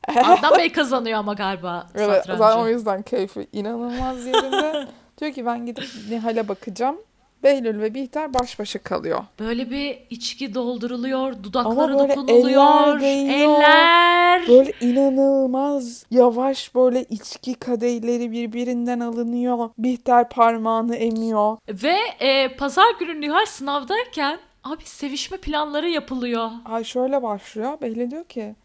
[0.07, 2.37] Adnan Bey kazanıyor ama galiba Evet, satrancı.
[2.39, 4.87] zaten o yüzden keyfi inanılmaz yerinde.
[5.17, 6.97] Diyor ki ben gidip Nihal'e bakacağım.
[7.45, 9.23] Behlül ve Bihter baş başa kalıyor.
[9.39, 13.59] Böyle bir içki dolduruluyor, Ama böyle dokunuluyor, eller değiyor.
[13.59, 14.47] eller.
[14.47, 19.69] Böyle inanılmaz yavaş böyle içki kadehleri birbirinden alınıyor.
[19.77, 21.57] Bihter parmağını emiyor.
[21.69, 26.49] Ve e, pazar günü Nihal sınavdayken abi sevişme planları yapılıyor.
[26.65, 27.81] Ay şöyle başlıyor.
[27.81, 28.55] Behlül diyor ki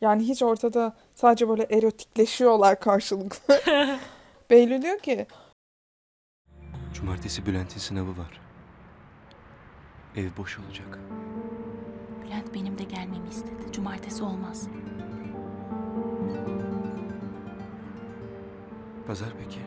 [0.00, 3.60] yani hiç ortada sadece böyle erotikleşiyorlar karşılıklı.
[4.50, 5.26] Behlül diyor ki
[6.96, 8.40] Cumartesi Bülent'in sınavı var.
[10.16, 10.98] Ev boş olacak.
[12.22, 13.72] Bülent benim de gelmemi istedi.
[13.72, 14.68] Cumartesi olmaz.
[19.06, 19.60] Pazar peki?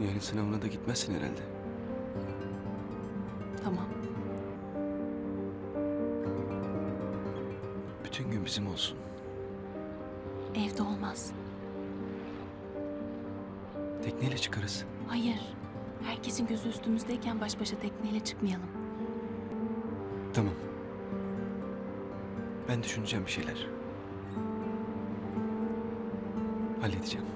[0.00, 1.42] Yarın sınavına da gitmezsin herhalde.
[3.64, 3.86] Tamam.
[8.04, 8.98] Bütün gün bizim olsun.
[10.54, 11.32] Evde olmaz.
[14.04, 14.84] Tekneyle çıkarız.
[15.08, 15.38] Hayır.
[16.04, 18.66] Herkesin gözü üstümüzdeyken baş başa tekneyle çıkmayalım.
[20.34, 20.54] Tamam.
[22.68, 23.66] Ben düşüneceğim bir şeyler.
[26.80, 27.26] Halledeceğim.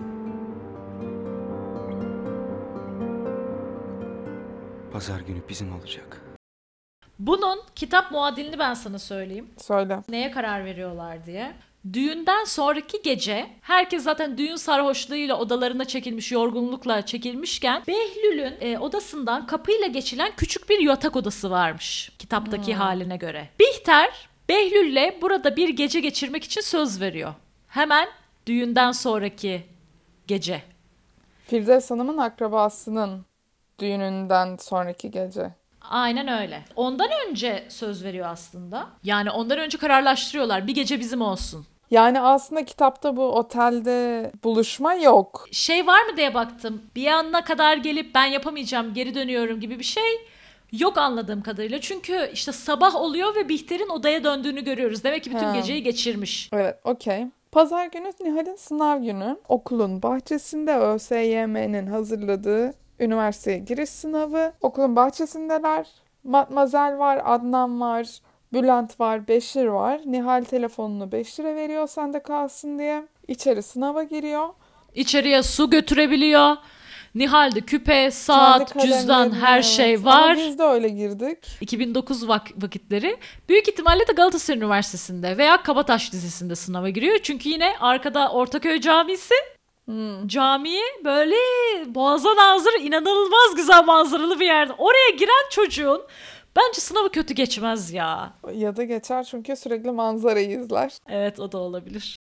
[4.93, 6.21] Pazar günü bizim olacak.
[7.19, 9.51] Bunun kitap muadilini ben sana söyleyeyim.
[9.59, 10.03] söyle.
[10.09, 11.55] Neye karar veriyorlar diye.
[11.93, 19.87] Düğünden sonraki gece herkes zaten düğün sarhoşluğuyla odalarına çekilmiş, yorgunlukla çekilmişken Behlül'ün e, odasından kapıyla
[19.87, 23.49] geçilen küçük bir yatak odası varmış kitaptaki haline göre.
[23.61, 27.35] Bihter Behlül'le burada bir gece geçirmek için söz veriyor.
[27.69, 28.09] Hemen
[28.47, 29.63] düğünden sonraki
[30.27, 30.63] gece.
[31.47, 33.27] Firdevs Hanım'ın akrabasının
[33.79, 35.51] düğününden sonraki gece.
[35.81, 36.65] Aynen öyle.
[36.77, 38.89] Ondan önce söz veriyor aslında.
[39.03, 40.67] Yani ondan önce kararlaştırıyorlar.
[40.67, 41.67] Bir gece bizim olsun.
[41.91, 45.49] Yani aslında kitapta bu otelde buluşma yok.
[45.53, 46.83] Şey var mı diye baktım.
[46.97, 50.27] Bir yanına kadar gelip ben yapamayacağım geri dönüyorum gibi bir şey
[50.73, 51.81] yok anladığım kadarıyla.
[51.81, 55.05] Çünkü işte sabah oluyor ve Bihter'in odaya döndüğünü görüyoruz.
[55.05, 55.57] Demek ki bütün Ha.
[55.57, 56.51] geceyi geçirmiş.
[56.53, 57.27] Evet, okey.
[57.53, 59.37] Pazar günü Nihal'in sınav günü.
[59.49, 64.53] Okulun bahçesinde ÖSYM'nin hazırladığı üniversiteye giriş sınavı.
[64.61, 65.87] Okulun bahçesindeler.
[66.25, 68.19] Matmazel var, Adnan var,
[68.55, 70.01] Bülent var, Beşir var.
[70.05, 73.07] Nihal telefonunu Beşir'e veriyor sende kalsın diye.
[73.29, 74.49] İçeri sınava giriyor.
[74.95, 76.57] İçeriye su götürebiliyor.
[77.15, 79.65] Nihal'de küpe, saat, cüzdan her evet.
[79.65, 80.37] şey Ama var.
[80.37, 81.39] biz de öyle girdik.
[81.61, 83.17] 2009 vak- vakitleri.
[83.49, 87.19] Büyük ihtimalle de Galatasaray Üniversitesi'nde veya Kabataş Lisesi'nde sınava giriyor.
[87.23, 89.35] Çünkü yine arkada Ortaköy Camisi.
[90.27, 91.35] Camiyi böyle
[91.87, 94.73] boğazdan ağzı inanılmaz güzel manzaralı bir yerde.
[94.79, 96.03] Oraya giren çocuğun
[96.57, 98.39] bence sınavı kötü geçmez ya.
[98.55, 100.99] Ya da geçer çünkü sürekli manzarayı izler.
[101.09, 102.17] Evet o da olabilir.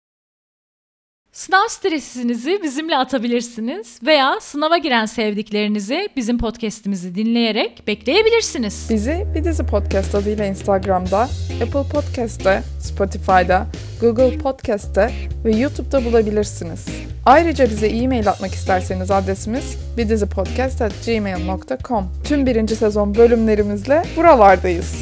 [1.33, 8.87] Sınav stresinizi bizimle atabilirsiniz veya sınava giren sevdiklerinizi bizim podcast'imizi dinleyerek bekleyebilirsiniz.
[8.91, 11.29] Bizi bir dizi podcast adıyla Instagram'da,
[11.63, 13.67] Apple Podcast'te, Spotify'da,
[14.01, 15.11] Google Podcast'te
[15.45, 16.87] ve YouTube'da bulabilirsiniz.
[17.27, 24.97] Ayrıca bize e-mail atmak isterseniz adresimiz bidizipodcast.gmail.com Tüm birinci sezon bölümlerimizle buralardayız.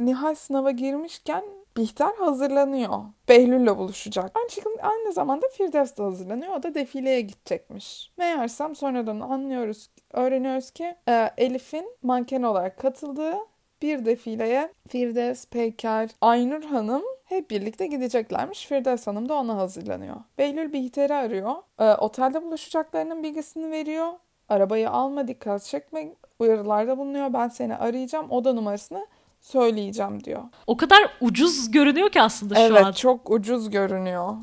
[0.00, 1.42] Nihal sınava girmişken
[1.78, 2.92] Bihter hazırlanıyor.
[3.28, 4.30] Behlül'le buluşacak.
[4.34, 6.54] Aynı aynı zamanda Firdevs de hazırlanıyor.
[6.54, 8.12] O da defileye gidecekmiş.
[8.18, 13.34] Meğersem sonradan anlıyoruz, öğreniyoruz ki e, Elif'in manken olarak katıldığı
[13.82, 18.66] bir defileye Firdevs, Peyker, Aynur Hanım hep birlikte gideceklermiş.
[18.66, 20.16] Firdevs Hanım da ona hazırlanıyor.
[20.38, 21.54] Behlül Bihter'i arıyor.
[21.78, 24.12] E, otelde buluşacaklarının bilgisini veriyor.
[24.48, 27.32] Arabayı alma, dikkat çekme uyarılarda bulunuyor.
[27.32, 28.30] Ben seni arayacağım.
[28.30, 29.06] Oda numarasını
[29.52, 30.42] söyleyeceğim diyor.
[30.66, 32.92] O kadar ucuz görünüyor ki aslında şu Evet an.
[32.92, 34.34] çok ucuz görünüyor.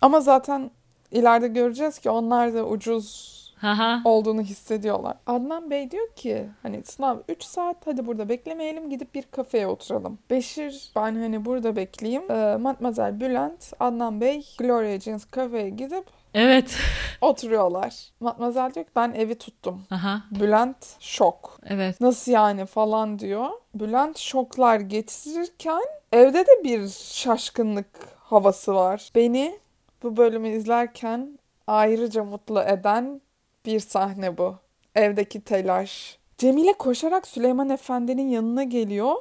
[0.00, 0.70] Ama zaten
[1.10, 4.00] ileride göreceğiz ki onlar da ucuz Haha.
[4.04, 5.16] olduğunu hissediyorlar.
[5.26, 10.18] Adnan Bey diyor ki hani sınav 3 saat hadi burada beklemeyelim gidip bir kafeye oturalım.
[10.30, 12.30] Beşir ben hani burada bekleyeyim.
[12.30, 16.76] Ee, Matmazel Bülent, Adnan Bey Gloria Jeans kafeye gidip Evet.
[17.20, 17.94] oturuyorlar.
[18.20, 19.82] Matmazel diyor ki ben evi tuttum.
[19.90, 20.22] Aha.
[20.30, 21.58] Bülent şok.
[21.66, 22.00] Evet.
[22.00, 23.46] Nasıl yani falan diyor.
[23.74, 27.86] Bülent şoklar getirirken evde de bir şaşkınlık
[28.18, 29.10] havası var.
[29.14, 29.58] Beni
[30.02, 33.20] bu bölümü izlerken ayrıca mutlu eden
[33.66, 34.56] bir sahne bu.
[34.94, 36.18] Evdeki telaş.
[36.38, 39.14] Cemile koşarak Süleyman Efendi'nin yanına geliyor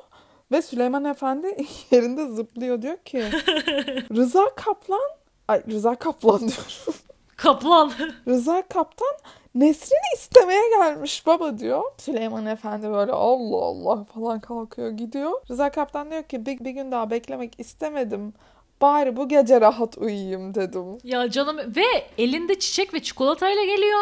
[0.51, 1.47] ve Süleyman Efendi
[1.91, 3.23] yerinde zıplıyor diyor ki
[4.15, 5.09] Rıza Kaplan
[5.47, 6.95] Ay Rıza Kaplan diyorum.
[7.37, 7.91] Kaplan.
[8.27, 9.13] Rıza Kaptan
[9.55, 11.83] Nesrin'i istemeye gelmiş baba diyor.
[11.97, 15.31] Süleyman Efendi böyle Allah Allah falan kalkıyor gidiyor.
[15.49, 18.33] Rıza Kaptan diyor ki bir, bir gün daha beklemek istemedim.
[18.81, 20.97] Bari bu gece rahat uyuyayım dedim.
[21.03, 21.83] ya canım ve
[22.17, 23.99] elinde çiçek ve çikolatayla geliyor.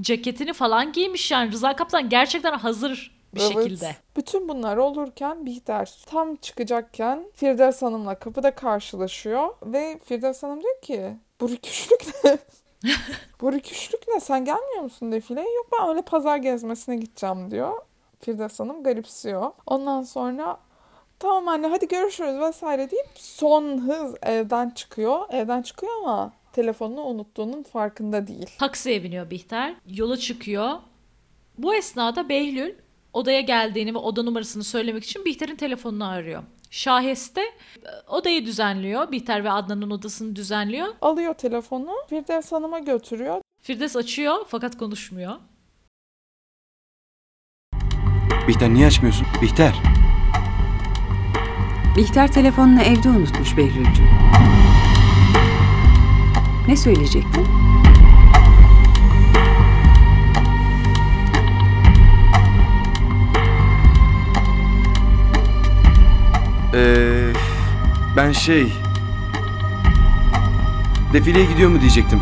[0.00, 3.52] Ceketini falan giymiş yani Rıza Kaplan gerçekten hazır bir Evet.
[3.52, 3.96] şekilde.
[4.16, 11.16] Bütün bunlar olurken Bihter tam çıkacakken Firdevs Hanım'la kapıda karşılaşıyor ve Firdevs Hanım diyor ki
[11.40, 12.38] bu rüküşlük ne?
[13.40, 14.20] bu rüküşlük ne?
[14.20, 15.54] Sen gelmiyor musun defileye?
[15.54, 17.72] Yok ben öyle pazar gezmesine gideceğim diyor.
[18.20, 19.50] Firdevs Hanım garipsiyor.
[19.66, 20.58] Ondan sonra
[21.18, 25.20] tamam anne hadi görüşürüz vesaire deyip son hız evden çıkıyor.
[25.30, 28.50] Evden çıkıyor ama telefonunu unuttuğunun farkında değil.
[28.58, 29.74] Taksiye biniyor Bihter.
[29.86, 30.70] Yola çıkıyor.
[31.58, 32.74] Bu esnada Behlül
[33.14, 36.42] odaya geldiğini ve oda numarasını söylemek için Bihter'in telefonunu arıyor.
[36.70, 39.12] Şaheste e, odayı düzenliyor.
[39.12, 40.86] Bihter ve Adnan'ın odasını düzenliyor.
[41.00, 43.40] Alıyor telefonu Firdevs Hanım'a götürüyor.
[43.62, 45.32] Firdevs açıyor fakat konuşmuyor.
[48.48, 49.26] Bihter niye açmıyorsun?
[49.42, 49.74] Bihter.
[51.96, 54.08] Bihter telefonunu evde unutmuş Behlül'cüm.
[56.68, 57.46] Ne söyleyecektin?
[66.74, 67.32] Ee,
[68.16, 68.72] ben şey...
[71.12, 72.20] Defileye gidiyor mu diyecektim.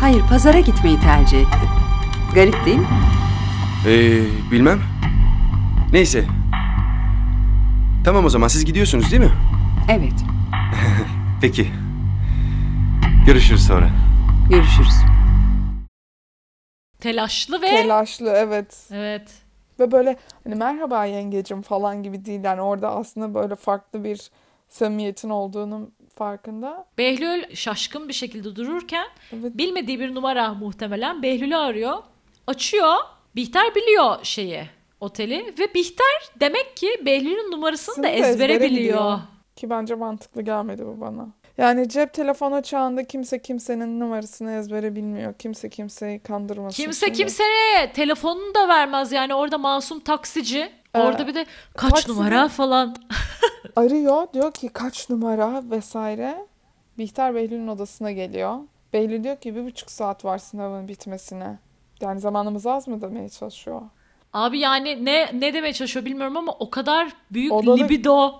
[0.00, 1.68] Hayır, pazara gitmeyi tercih etti.
[2.34, 2.86] Garip değil mi?
[3.86, 4.80] Ee, bilmem.
[5.92, 6.24] Neyse.
[8.04, 9.32] Tamam o zaman siz gidiyorsunuz değil mi?
[9.88, 10.12] Evet,
[11.40, 11.70] Peki.
[13.26, 13.90] Görüşürüz sonra.
[14.50, 14.94] görüşürüz.
[17.00, 18.76] Telaşlı ve Telaşlı evet.
[18.92, 19.41] evet
[19.80, 22.44] Ve böyle hani merhaba yengecim falan gibi değil.
[22.44, 24.30] Yani orada aslında böyle farklı bir
[24.68, 26.86] samimiyetin olduğunun farkında.
[26.98, 29.58] Behlül şaşkın bir şekilde dururken Evet.
[29.58, 31.96] bilmediği bir numara muhtemelen Behlül'ü arıyor.
[32.46, 32.94] Açıyor.
[33.36, 34.62] Bihter biliyor şeyi
[35.00, 36.06] oteli ve Bihter
[36.40, 38.78] demek ki Behlül'ün numarasını Sını da da ezbere, ezbere biliyor.
[38.78, 39.18] biliyor.
[39.56, 41.28] Ki bence mantıklı gelmedi bu bana.
[41.58, 45.34] Yani cep telefonu çağında kimse kimsenin numarasını ezbere bilmiyor.
[45.38, 46.82] Kimse kimseyi kandırmasın.
[46.82, 47.18] Kimse şimdi.
[47.18, 50.72] kimseye telefonunu da vermez yani orada masum taksici.
[50.94, 52.96] Ee, Orada bir de kaç takside- numara falan.
[53.76, 56.46] Arıyor diyor ki kaç numara vesaire.
[56.98, 58.58] Bihter Behlül'ün odasına geliyor.
[58.92, 61.58] Behlül diyor ki bir buçuk saat var sınavın bitmesine.
[62.00, 63.82] Yani zamanımız az mı demeye çalışıyor.
[64.32, 68.34] Abi yani ne ne demeye çalışıyor bilmiyorum ama o kadar büyük Odada- libido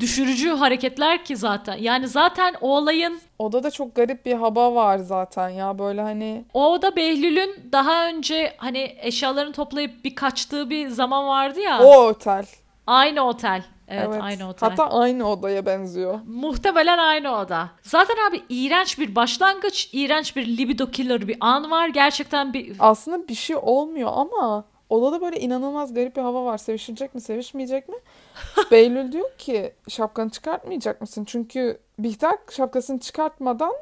[0.00, 1.76] düşürücü hareketler ki zaten.
[1.80, 6.82] Yani zaten o olayın Odada çok garip bir hava var zaten ya böyle hani o
[6.82, 11.82] da Behlül'ün daha önce hani eşyalarını toplayıp bir kaçtığı bir zaman vardı ya.
[11.82, 12.46] o otel.
[12.86, 13.62] Aynı otel.
[13.88, 14.68] Evet, aynı otel.
[14.68, 16.20] Hatta aynı odaya benziyor.
[16.26, 17.70] Muhtemelen aynı oda.
[17.82, 21.88] Zaten abi iğrenç bir başlangıç, iğrenç bir libido killer bir an var.
[21.88, 26.58] Gerçekten bir Aslında bir şey olmuyor ama odada böyle inanılmaz garip bir hava var.
[26.58, 27.94] Sevişilecek mi, sevişmeyecek mi?
[28.70, 31.24] Behlül diyor ki şapkanı çıkartmayacak mısın?
[31.24, 33.72] Çünkü Bihter şapkasını çıkartmadan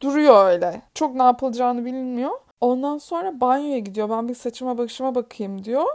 [0.00, 0.82] duruyor öyle.
[0.94, 2.30] Çok ne yapılacağını bilmiyor.
[2.60, 4.10] Ondan sonra banyoya gidiyor.
[4.10, 5.86] Ben bir saçıma başıma bakayım diyor.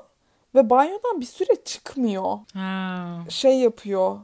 [0.56, 2.38] Ve banyodan bir süre çıkmıyor.
[2.54, 3.08] Ha.
[3.30, 4.17] Şey yapıyor.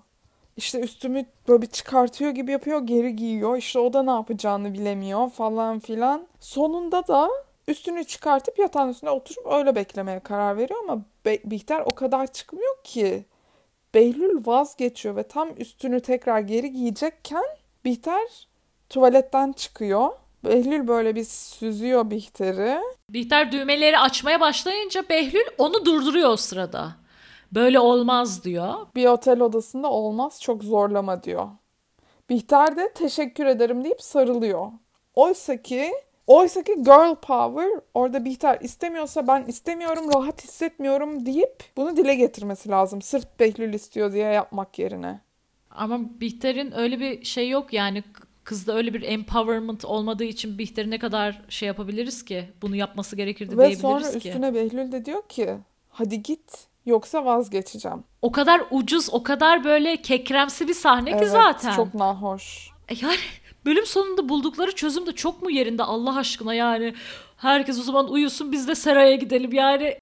[0.57, 3.57] İşte üstümü böyle bir çıkartıyor gibi yapıyor, geri giyiyor.
[3.57, 6.27] İşte o da ne yapacağını bilemiyor falan filan.
[6.39, 7.29] Sonunda da
[7.67, 12.83] üstünü çıkartıp yatağın üstüne oturup öyle beklemeye karar veriyor ama Be- Bihter o kadar çıkmıyor
[12.83, 13.25] ki.
[13.95, 17.43] Behlül vazgeçiyor ve tam üstünü tekrar geri giyecekken
[17.85, 18.47] Bihter
[18.89, 20.09] tuvaletten çıkıyor.
[20.43, 22.81] Behlül böyle bir süzüyor Bihter'i.
[23.09, 26.95] Bihter düğmeleri açmaya başlayınca Behlül onu durduruyor o sırada.
[27.51, 28.73] Böyle olmaz diyor.
[28.95, 31.47] Bir otel odasında olmaz çok zorlama diyor.
[32.29, 34.71] Bihter de teşekkür ederim deyip sarılıyor.
[35.13, 35.93] Oysa ki
[36.27, 42.69] oysa ki girl power orada Bihter istemiyorsa ben istemiyorum rahat hissetmiyorum deyip bunu dile getirmesi
[42.69, 43.01] lazım.
[43.01, 45.19] Sırf Behlül istiyor diye yapmak yerine.
[45.71, 48.03] Ama Bihter'in öyle bir şey yok yani
[48.43, 52.49] kızda öyle bir empowerment olmadığı için Bihter'i ne kadar şey yapabiliriz ki?
[52.61, 54.17] Bunu yapması gerekirdi Ve diyebiliriz sonra ki.
[54.17, 55.49] üstüne Behlül de diyor ki
[55.89, 58.03] hadi git yoksa vazgeçeceğim.
[58.21, 61.75] O kadar ucuz, o kadar böyle kekremsi bir sahne ki Evet, zaten.
[61.75, 62.69] çok nahoş.
[62.89, 63.15] E Yani
[63.65, 66.93] bölüm sonunda buldukları çözüm de çok mu yerinde Allah aşkına yani.
[67.37, 69.99] Herkes o zaman uyusun biz de Seray'a gidelim yani.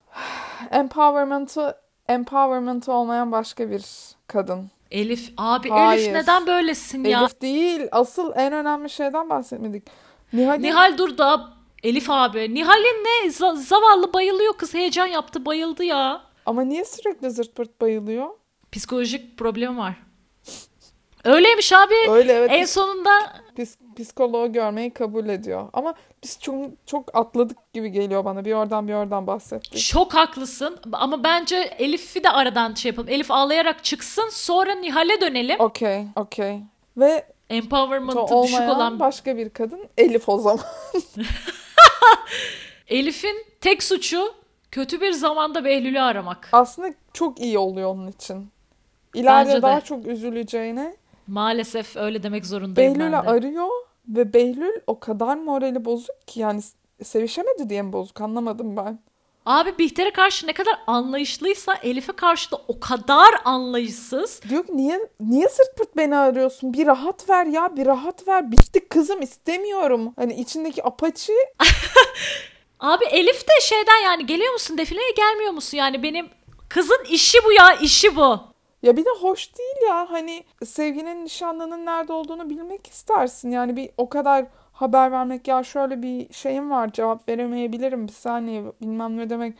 [0.71, 1.75] Empowerment'ı
[2.07, 3.83] empowerment olmayan başka bir
[4.27, 4.69] kadın.
[4.91, 6.01] Elif abi Hayır.
[6.03, 7.19] Elif neden böylesin ya?
[7.19, 7.81] Elif değil.
[7.91, 9.83] Asıl en önemli şeyden bahsetmedik.
[10.33, 12.53] Nihal'in Nihal dur da Elif abi.
[12.53, 16.21] Nihal'in ne za- zavallı bayılıyor kız heyecan yaptı bayıldı ya.
[16.45, 18.29] ama niye sürekli zırt pırt bayılıyor?
[18.71, 19.93] Psikolojik problemi var.
[21.23, 21.93] Öyleymiş abi.
[22.09, 22.49] Öyle evet.
[22.53, 23.11] En sonunda
[23.55, 25.69] Pis, psikoloğu görmeyi kabul ediyor.
[25.73, 26.55] Ama biz çok
[26.85, 28.45] çok atladık gibi geliyor bana.
[28.45, 29.85] Bir oradan bir oradan bahsettik.
[29.85, 33.09] çok haklısın ama bence Elif'i de aradan şey yapalım.
[33.09, 35.59] Elif ağlayarak çıksın sonra Nihal'e dönelim.
[35.59, 36.59] Okey, okey.
[36.97, 40.65] Ve Empowerment'ı düşük olan başka bir kadın Elif o zaman.
[42.87, 44.33] Elif'in tek suçu
[44.71, 46.49] kötü bir zamanda Behlül'ü aramak.
[46.51, 48.49] Aslında çok iyi oluyor onun için.
[49.13, 49.61] İleride Bence de.
[49.61, 50.95] daha çok üzüleceğine
[51.27, 53.29] Maalesef öyle demek zorundayım Behlül'ü ben de.
[53.29, 53.67] arıyor
[54.07, 56.61] ve Behlül o kadar morali bozuk ki yani
[57.03, 58.99] sevişemedi diye mi bozuk anlamadım ben.
[59.45, 64.41] Abi Bihter'e karşı ne kadar anlayışlıysa Elif'e karşı da o kadar anlayışsız.
[64.49, 66.73] Diyor ki niye niye sırt pırt beni arıyorsun?
[66.73, 68.51] Bir rahat ver ya, bir rahat ver.
[68.51, 70.13] Bitti kızım istemiyorum.
[70.15, 71.33] Hani içindeki apaçı
[72.79, 75.77] Abi Elif de şeyden yani geliyor musun defileye gelmiyor musun?
[75.77, 76.29] Yani benim
[76.69, 78.52] kızın işi bu ya işi bu.
[78.83, 80.11] Ya bir de hoş değil ya.
[80.11, 83.51] Hani sevginin nişanlının nerede olduğunu bilmek istersin.
[83.51, 88.63] Yani bir o kadar haber vermek ya şöyle bir şeyim var cevap veremeyebilirim bir saniye
[88.81, 89.57] bilmem ne demek.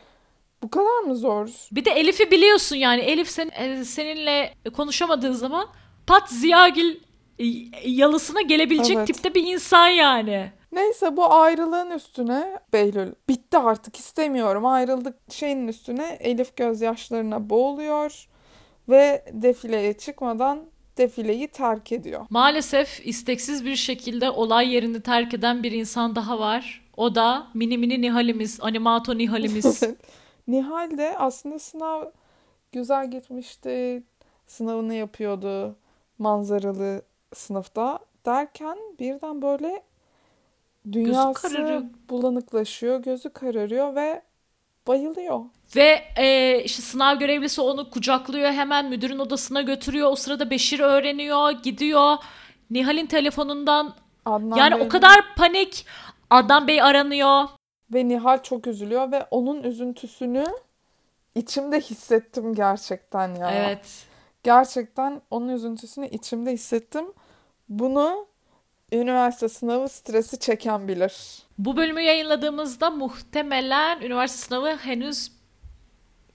[0.62, 1.48] Bu kadar mı zor?
[1.72, 5.68] Bir de Elif'i biliyorsun yani Elif sen, e, seninle konuşamadığı zaman
[6.06, 6.96] pat Ziyagil
[7.38, 7.44] e,
[7.84, 9.06] yalısına gelebilecek Evet.
[9.06, 10.52] tipte bir insan yani.
[10.72, 18.28] Neyse bu ayrılığın üstüne Behlül bitti artık istemiyorum ayrıldık şeyin üstüne Elif gözyaşlarına boğuluyor
[18.88, 20.66] ve defileye çıkmadan
[20.98, 22.26] defileyi terk ediyor.
[22.30, 26.84] Maalesef isteksiz bir şekilde olay yerini terk eden bir insan daha var.
[26.96, 29.82] O da mini mini Nihal'imiz, animato Nihal'imiz.
[30.48, 32.04] Nihal de aslında sınav
[32.72, 34.02] güzel gitmişti.
[34.46, 35.76] Sınavını yapıyordu
[36.18, 37.02] manzaralı
[37.34, 39.82] sınıfta derken birden böyle
[40.92, 44.22] dünyası bulanıklaşıyor, gözü kararıyor ve
[44.86, 45.40] Bayılıyor.
[45.76, 50.10] Ve e, işte sınav görevlisi onu kucaklıyor hemen müdürün odasına götürüyor.
[50.10, 52.16] O sırada Beşir öğreniyor, gidiyor.
[52.70, 55.86] Nihal'in telefonundan Adnan yani Bey'in- o kadar panik.
[56.30, 57.44] Adnan Bey aranıyor.
[57.94, 60.44] Ve Nihal çok üzülüyor ve onun üzüntüsünü
[61.34, 63.50] içimde hissettim gerçekten ya.
[63.50, 64.06] Evet.
[64.42, 67.04] Gerçekten onun üzüntüsünü içimde hissettim.
[67.68, 68.26] Bunu
[68.92, 71.42] üniversite sınavı stresi çeken bilir.
[71.58, 75.32] Bu bölümü yayınladığımızda muhtemelen üniversite sınavı henüz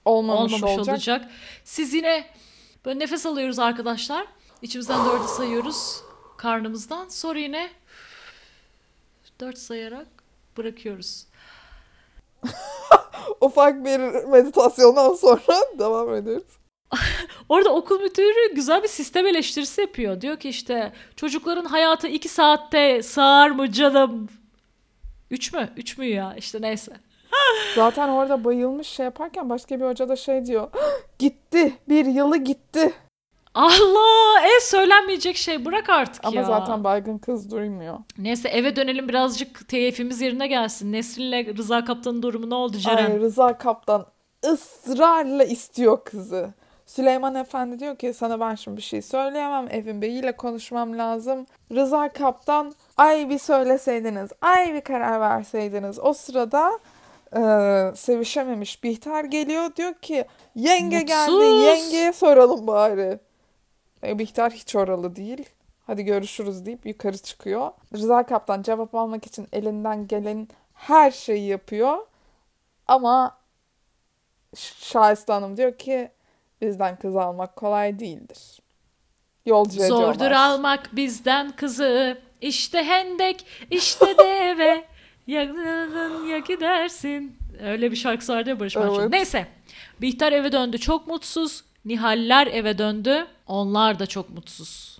[0.04, 0.94] Olmamış, olmamış olacak.
[0.94, 1.30] olacak.
[1.64, 2.24] Siz yine
[2.84, 4.26] böyle nefes alıyoruz arkadaşlar.
[4.62, 6.00] İçimizden dördü sayıyoruz
[6.36, 7.08] karnımızdan.
[7.08, 7.70] Sonra yine
[9.40, 10.06] dört sayarak
[10.56, 11.26] bırakıyoruz.
[13.40, 15.42] Ufak bir meditasyondan sonra
[15.78, 16.59] devam ediyoruz.
[17.48, 20.20] Orada okul müdürü güzel bir sistem eleştirisi yapıyor.
[20.20, 24.28] Diyor ki işte çocukların hayatı iki saatte sığar mı canım?
[25.30, 25.68] Üç mü?
[25.76, 26.34] Üç mü ya?
[26.36, 26.92] İşte neyse.
[27.74, 30.68] Zaten orada bayılmış şey yaparken başka bir hoca da şey diyor.
[31.18, 31.74] gitti.
[31.88, 32.92] Bir yılı gitti.
[33.54, 34.40] Allah!
[34.56, 36.44] E söylenmeyecek şey bırak artık Ama ya.
[36.44, 37.98] zaten baygın kız duymuyor.
[38.18, 40.92] Neyse eve dönelim birazcık teyfimiz yerine gelsin.
[40.92, 43.10] Nesrin'le Rıza Kaptan'ın durumu ne oldu Ceren?
[43.10, 44.06] Ay, Rıza Kaptan
[44.46, 46.54] ısrarla istiyor kızı.
[46.90, 49.68] Süleyman Efendi diyor ki sana ben şimdi bir şey söyleyemem.
[49.70, 51.46] Evin beyiyle konuşmam lazım.
[51.74, 55.98] Rıza Kaptan ay bir söyleseydiniz, ay bir karar verseydiniz.
[55.98, 56.78] O sırada
[57.36, 57.42] e,
[57.96, 59.76] sevişememiş Bihter geliyor.
[59.76, 60.24] Diyor ki
[60.54, 61.64] yenge geldi Mutsuz.
[61.64, 63.18] yengeye soralım bari.
[64.04, 65.48] E, Bihter hiç oralı değil.
[65.86, 67.70] Hadi görüşürüz deyip yukarı çıkıyor.
[67.94, 71.98] Rıza Kaptan cevap almak için elinden gelen her şeyi yapıyor.
[72.88, 73.38] Ama
[74.56, 76.10] Şahiste Hanım diyor ki
[76.60, 78.38] bizden kız almak kolay değildir.
[79.46, 80.30] Yolcu Zordur ediyorlar.
[80.30, 82.18] almak bizden kızı.
[82.40, 84.84] İşte hendek, işte deve.
[85.26, 87.36] Yakın ya gidersin.
[87.62, 88.76] Öyle bir şarkısı vardı ya Barış.
[88.76, 89.10] Evet.
[89.10, 89.46] Neyse.
[90.00, 91.64] Bihter eve döndü çok mutsuz.
[91.84, 93.26] Nihaller eve döndü.
[93.46, 94.98] Onlar da çok mutsuz.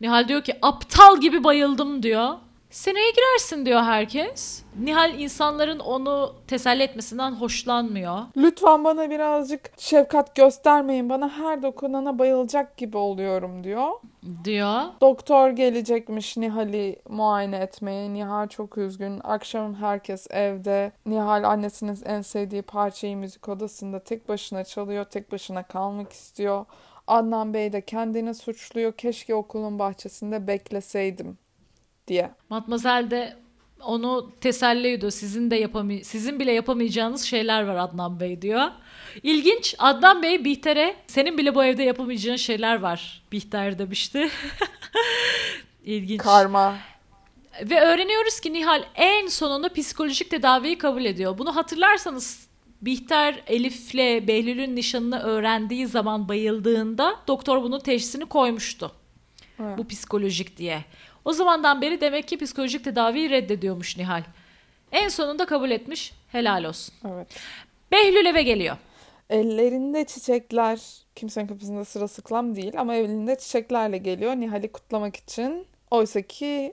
[0.00, 2.34] Nihal diyor ki aptal gibi bayıldım diyor.
[2.72, 4.62] Seneye girersin diyor herkes.
[4.80, 8.18] Nihal insanların onu teselli etmesinden hoşlanmıyor.
[8.36, 11.08] Lütfen bana birazcık şefkat göstermeyin.
[11.08, 13.88] Bana her dokunana bayılacak gibi oluyorum diyor.
[14.44, 14.80] Diyor.
[15.00, 18.12] Doktor gelecekmiş Nihal'i muayene etmeye.
[18.12, 19.20] Nihal çok üzgün.
[19.24, 20.92] Akşam herkes evde.
[21.06, 25.04] Nihal annesinin en sevdiği parçayı müzik odasında tek başına çalıyor.
[25.04, 26.64] Tek başına kalmak istiyor.
[27.06, 28.92] Adnan Bey de kendini suçluyor.
[28.92, 31.38] Keşke okulun bahçesinde bekleseydim
[32.08, 32.30] diye.
[32.48, 33.36] Matmazel de
[33.80, 35.12] onu teselli ediyor.
[35.12, 38.68] Sizin de yapamay sizin bile yapamayacağınız şeyler var Adnan Bey diyor.
[39.22, 39.74] İlginç.
[39.78, 43.22] Adnan Bey Bihter'e senin bile bu evde yapamayacağın şeyler var.
[43.32, 44.28] Bihter demişti.
[45.84, 46.20] İlginç.
[46.20, 46.76] Karma.
[47.62, 51.38] Ve öğreniyoruz ki Nihal en sonunda psikolojik tedaviyi kabul ediyor.
[51.38, 52.48] Bunu hatırlarsanız
[52.82, 58.92] Bihter Elif'le Behlül'ün nişanını öğrendiği zaman bayıldığında doktor bunun teşhisini koymuştu.
[59.60, 59.78] Evet.
[59.78, 60.84] Bu psikolojik diye.
[61.24, 64.22] O zamandan beri demek ki psikolojik tedaviyi reddediyormuş Nihal.
[64.92, 66.12] En sonunda kabul etmiş.
[66.28, 66.94] Helal olsun.
[67.14, 67.28] Evet.
[67.92, 68.76] Behlül eve geliyor.
[69.30, 70.80] Ellerinde çiçekler.
[71.14, 75.66] Kimsenin kapısında sırılsıklam değil ama elinde çiçeklerle geliyor Nihal'i kutlamak için.
[75.90, 76.72] Oysa ki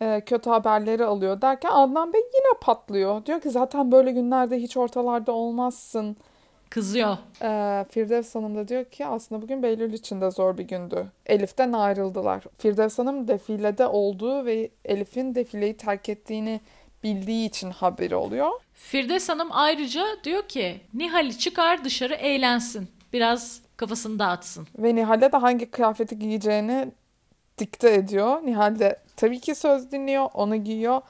[0.00, 3.26] e, kötü haberleri alıyor derken Adnan Bey yine patlıyor.
[3.26, 6.16] Diyor ki zaten böyle günlerde hiç ortalarda olmazsın.
[6.72, 7.16] Kızıyor.
[7.42, 11.06] E, Firdevs Hanım da diyor ki aslında bugün Behlül için de zor bir gündü.
[11.26, 12.44] Elif'ten ayrıldılar.
[12.58, 16.60] Firdevs Hanım defilede olduğu ve Elif'in defileyi terk ettiğini
[17.04, 18.50] bildiği için haberi oluyor.
[18.74, 22.88] Firdevs Hanım ayrıca diyor ki Nihal'i çıkar dışarı eğlensin.
[23.12, 24.66] Biraz kafasını dağıtsın.
[24.78, 26.92] Ve Nihal'e de hangi kıyafeti giyeceğini
[27.58, 28.46] dikte ediyor.
[28.46, 31.00] Nihal de tabii ki söz dinliyor, onu giyiyor.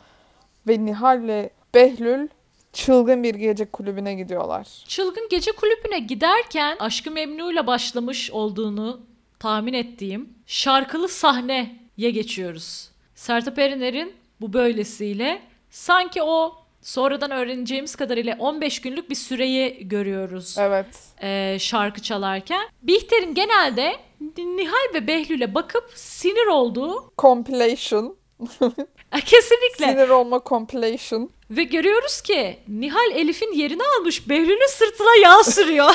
[0.69, 2.29] Ve Nihal'le Behlül
[2.73, 4.67] çılgın bir gece kulübüne gidiyorlar.
[4.89, 9.01] Çılgın gece kulübüne giderken Aşkı Memnu'yla başlamış olduğunu
[9.39, 12.89] tahmin ettiğim şarkılı sahneye geçiyoruz.
[13.15, 20.87] Sertab Erener'in bu böylesiyle sanki o sonradan öğreneceğimiz kadarıyla 15 günlük bir süreyi görüyoruz Evet.
[21.23, 22.69] e, şarkı çalarken.
[22.83, 23.97] Bihter'in genelde
[24.39, 28.17] Nihal ve Behlül'e bakıp sinir olduğu Compilation.
[29.25, 31.31] kesinlikle Sinir olma compilation.
[31.51, 35.95] ve görüyoruz ki Nihal Elif'in yerini almış Behlül'ün sırtına yağ sürüyor.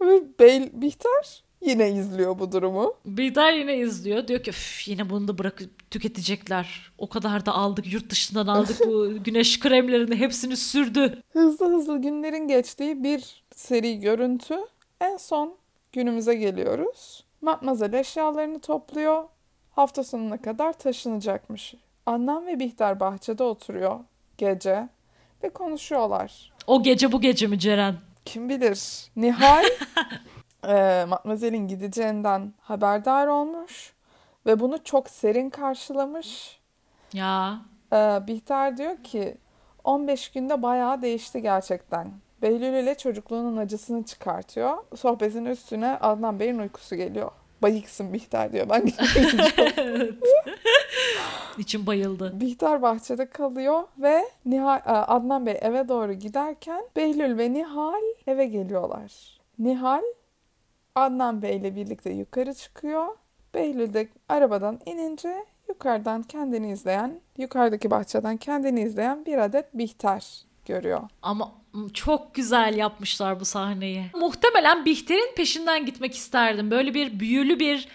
[0.00, 2.94] Ve Bey Bihter yine izliyor bu durumu.
[3.06, 4.28] Bihter yine izliyor.
[4.28, 6.92] Diyor ki "Üf, yine bunu da bırakıp tüketecekler.
[6.98, 11.22] O kadar da aldık yurt dışından aldık bu güneş kremlerini hepsini sürdü.
[11.32, 14.56] Hızlı hızlı günlerin geçtiği bir seri görüntü.
[15.00, 15.56] En son
[15.92, 17.23] günümüze geliyoruz.
[17.44, 19.24] Matmazel eşyalarını topluyor.
[19.70, 21.74] Hafta sonuna kadar taşınacakmış.
[22.06, 24.00] Annem ve Bihter bahçede oturuyor.
[24.38, 24.88] gece
[25.42, 26.52] ve konuşuyorlar.
[26.66, 27.94] O gece bu gece mi Ceren?
[28.24, 29.10] Kim bilir?
[29.16, 29.64] Nihal
[30.68, 33.92] e, Matmazel'in gideceğinden haberdar olmuş
[34.46, 36.60] ve bunu çok serin karşılamış.
[37.12, 37.60] Ya
[37.92, 39.36] E, Bihter diyor ki
[39.84, 42.12] 15 günde bayağı değişti gerçekten.
[42.44, 44.76] Behlül ile çocukluğunun acısını çıkartıyor.
[44.96, 47.30] Sohbetin üstüne Adnan Bey'in uykusu geliyor.
[47.62, 48.68] Bayıksın Bihter diyor.
[48.68, 50.18] Ben gideyim.
[51.58, 52.40] içim bayıldı.
[52.40, 58.46] Bihter bahçede kalıyor ve Nihal, e, Adnan Bey eve doğru giderken Behlül ve Nihal eve
[58.46, 59.40] geliyorlar.
[59.58, 60.02] Nihal
[60.94, 63.06] Adnan Bey ile birlikte yukarı çıkıyor.
[63.54, 71.00] Behlül de arabadan inince yukarıdan kendini izleyen, yukarıdaki bahçeden kendini izleyen bir adet Bihter görüyor.
[71.22, 71.52] Ama
[71.94, 74.04] çok güzel yapmışlar bu sahneyi.
[74.14, 76.70] Muhtemelen Bihter'in peşinden gitmek isterdim.
[76.70, 77.88] Böyle bir büyülü bir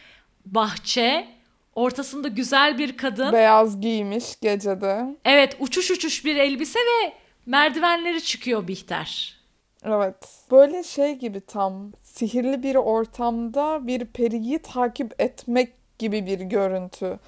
[0.45, 1.27] bahçe,
[1.75, 3.33] ortasında güzel bir kadın.
[3.33, 5.15] Beyaz giymiş gecede.
[5.25, 7.13] Evet, uçuş uçuş bir elbise ve
[7.45, 9.39] merdivenleri çıkıyor Bihter.
[9.83, 10.15] Evet.
[10.51, 17.19] Böyle şey gibi tam sihirli bir ortamda bir periyi takip etmek gibi bir görüntü.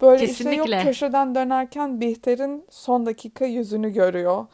[0.00, 0.76] Böyle işte Kesinlikle.
[0.76, 4.46] yok köşeden dönerken Bihter'in son dakika yüzünü görüyor.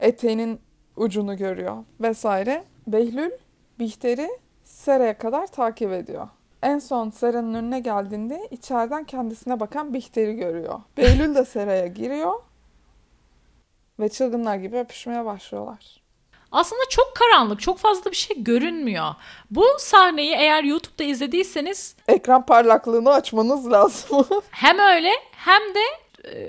[0.00, 0.60] Eteğinin
[0.96, 2.64] ucunu görüyor vesaire.
[2.86, 3.30] Behlül
[3.78, 4.30] Bihter'i
[4.64, 6.28] Sera'ya kadar takip ediyor.
[6.62, 10.80] En son Sera'nın önüne geldiğinde içeriden kendisine bakan Bihter'i görüyor.
[10.96, 12.32] Behlül de Sera'ya giriyor
[14.00, 16.00] ve çılgınlar gibi öpüşmeye başlıyorlar.
[16.52, 19.14] Aslında çok karanlık, çok fazla bir şey görünmüyor.
[19.50, 24.26] Bu sahneyi eğer YouTube'da izlediyseniz ekran parlaklığını açmanız lazım.
[24.50, 25.82] hem öyle hem de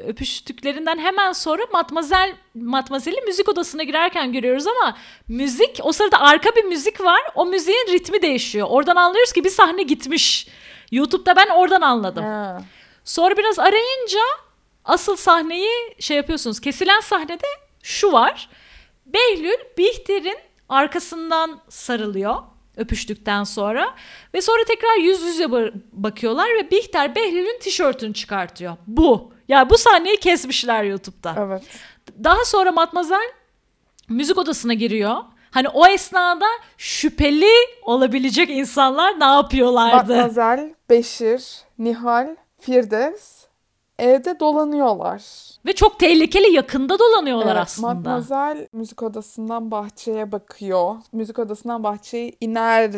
[0.07, 4.97] öpüştüklerinden hemen sonra Matmazel Matmazel'i müzik odasına girerken görüyoruz ama
[5.27, 7.21] müzik o sırada arka bir müzik var.
[7.35, 8.67] O müziğin ritmi değişiyor.
[8.69, 10.47] Oradan anlıyoruz ki bir sahne gitmiş.
[10.91, 12.23] YouTube'da ben oradan anladım.
[12.23, 12.61] Ha.
[13.05, 14.19] Sonra biraz arayınca
[14.85, 15.69] asıl sahneyi
[15.99, 16.59] şey yapıyorsunuz.
[16.59, 17.47] Kesilen sahnede
[17.83, 18.49] şu var.
[19.05, 20.37] Behlül Bihter'in
[20.69, 22.35] arkasından sarılıyor
[22.77, 23.95] öpüştükten sonra
[24.33, 28.77] ve sonra tekrar yüz yüze ba- bakıyorlar ve Bihter Behlül'ün tişörtünü çıkartıyor.
[28.87, 29.33] Bu.
[29.51, 31.35] Ya bu sahneyi kesmişler YouTube'da.
[31.37, 31.63] Evet.
[32.23, 33.31] Daha sonra Matmazel
[34.09, 35.17] müzik odasına giriyor.
[35.51, 36.45] Hani o esnada
[36.77, 37.51] şüpheli
[37.83, 40.15] olabilecek insanlar ne yapıyorlardı?
[40.15, 43.45] Matmazel, Beşir, Nihal, Firdevs
[43.99, 45.21] evde dolanıyorlar.
[45.65, 47.93] Ve çok tehlikeli yakında dolanıyorlar Evet, aslında.
[47.93, 50.95] Matmazel müzik odasından bahçeye bakıyor.
[51.11, 52.93] Müzik odasından bahçeye iner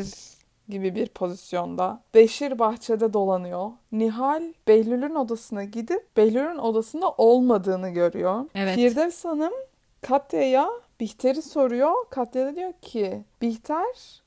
[0.69, 2.01] gibi bir pozisyonda.
[2.13, 3.71] Beşir bahçede dolanıyor.
[3.91, 8.45] Nihal Behlül'ün odasına gidip Behlül'ün odasında olmadığını görüyor.
[8.55, 8.75] Evet.
[8.75, 9.53] Firdevs Hanım
[10.01, 11.93] Katya'ya Bihter'i soruyor.
[12.09, 14.21] Katya da diyor ki Bihter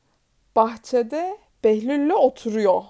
[0.57, 2.83] bahçede Behlül'le oturuyor.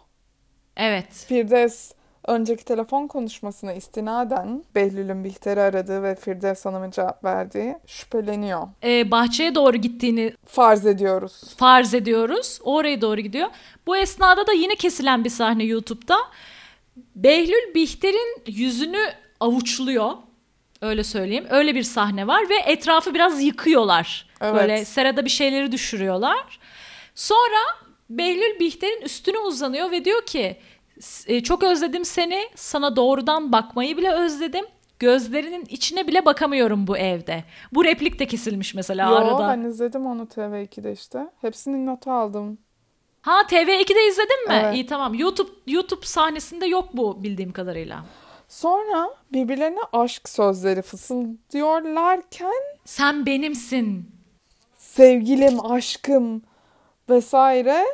[0.76, 1.12] Evet.
[1.12, 1.92] Firdevs
[2.26, 8.62] önceki telefon konuşmasına istinaden Behlül'ün Bihter'i aradığı ve Firdevs Hanım'ın cevap verdiği şüpheleniyor.
[8.84, 11.42] Ee, bahçeye doğru gittiğini Farz ediyoruz.
[11.56, 12.58] farz ediyoruz.
[12.64, 13.48] Oraya doğru gidiyor.
[13.86, 16.16] Bu esnada da yine kesilen bir sahne YouTube'da.
[17.16, 19.02] Behlül Bihter'in yüzünü
[19.40, 20.10] avuçluyor.
[20.82, 21.46] Öyle söyleyeyim.
[21.50, 24.26] Öyle bir sahne var ve etrafı biraz yıkıyorlar.
[24.40, 24.54] Evet.
[24.54, 26.58] Böyle serada bir şeyleri düşürüyorlar.
[27.14, 27.58] Sonra
[28.10, 30.60] Behlül Bihter'in üstüne uzanıyor ve diyor ki "S-
[31.26, 32.42] e, çok özledim seni.
[32.54, 34.64] Sana doğrudan bakmayı bile özledim.
[34.98, 37.44] Gözlerinin içine bile bakamıyorum bu evde.
[37.72, 39.48] Bu replik de kesilmiş mesela Yo arada.
[39.48, 41.26] ben izledim onu TV2'de işte.
[41.40, 42.58] Hepsinin notu aldım.
[43.22, 44.60] Ha TV2'de izledin mi?
[44.62, 44.74] Evet.
[44.74, 45.14] İyi tamam.
[45.14, 48.04] YouTube YouTube sahnesinde yok bu bildiğim kadarıyla.
[48.48, 52.52] Sonra birbirlerine aşk sözleri fısıldıyorlarken
[52.84, 54.10] Sen benimsin.
[54.76, 56.42] sevgilim, aşkım
[57.10, 57.84] vesaire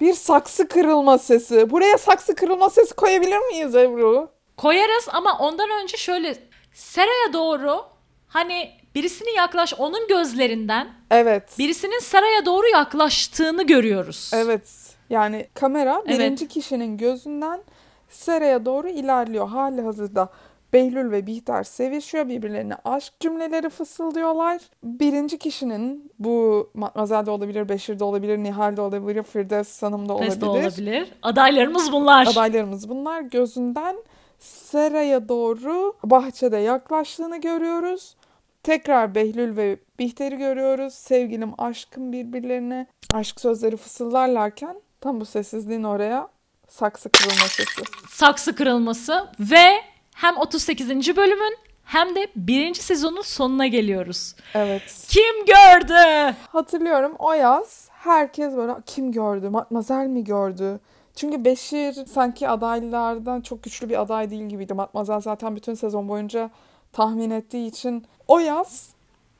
[0.00, 1.70] bir saksı kırılma sesi.
[1.70, 4.28] Buraya saksı kırılma sesi koyabilir miyiz Ebru?
[4.56, 6.36] Koyarız ama ondan önce şöyle
[6.74, 7.82] Sera'ya doğru
[8.28, 11.58] hani birisinin yaklaş onun gözlerinden Evet.
[11.58, 14.30] birisinin Sera'ya doğru yaklaştığını görüyoruz.
[14.34, 14.68] Evet.
[15.10, 16.18] Yani kamera Evet.
[16.18, 17.60] birinci kişinin gözünden
[18.08, 19.48] Sera'ya doğru ilerliyor.
[19.48, 20.28] Hali hazırda
[20.72, 22.28] Behlül ve Bihter sevişiyor.
[22.28, 24.60] Birbirlerine aşk cümleleri fısıldıyorlar.
[24.82, 30.14] Birinci kişinin bu Matmazel de olabilir, Beşir de olabilir, Nihal de olabilir, Firdevs Hanım da
[30.14, 30.40] olabilir.
[30.40, 31.12] De olabilir.
[31.22, 32.26] Adaylarımız bunlar.
[32.26, 33.20] Adaylarımız bunlar.
[33.20, 33.96] Gözünden
[34.38, 38.16] Sera'ya doğru bahçede yaklaştığını görüyoruz.
[38.62, 40.94] Tekrar Behlül ve Bihter'i görüyoruz.
[40.94, 46.28] Sevgilim, aşkım birbirlerine aşk sözleri fısıldarlarken tam bu sessizliğin oraya
[46.68, 47.82] saksı kırılma sesi.
[48.10, 49.89] Saksı kırılması ve
[50.20, 51.16] hem 38.
[51.16, 54.34] bölümün hem de birinci sezonun sonuna geliyoruz.
[54.54, 55.06] Evet.
[55.08, 56.34] Kim gördü?
[56.52, 59.48] Hatırlıyorum o yaz herkes böyle kim gördü?
[59.48, 60.80] Matmazel mi gördü?
[61.16, 64.74] Çünkü Beşir sanki adaylardan çok güçlü bir aday değil gibiydi.
[64.74, 66.50] Matmazel zaten bütün sezon boyunca
[66.92, 68.90] tahmin ettiği için o yaz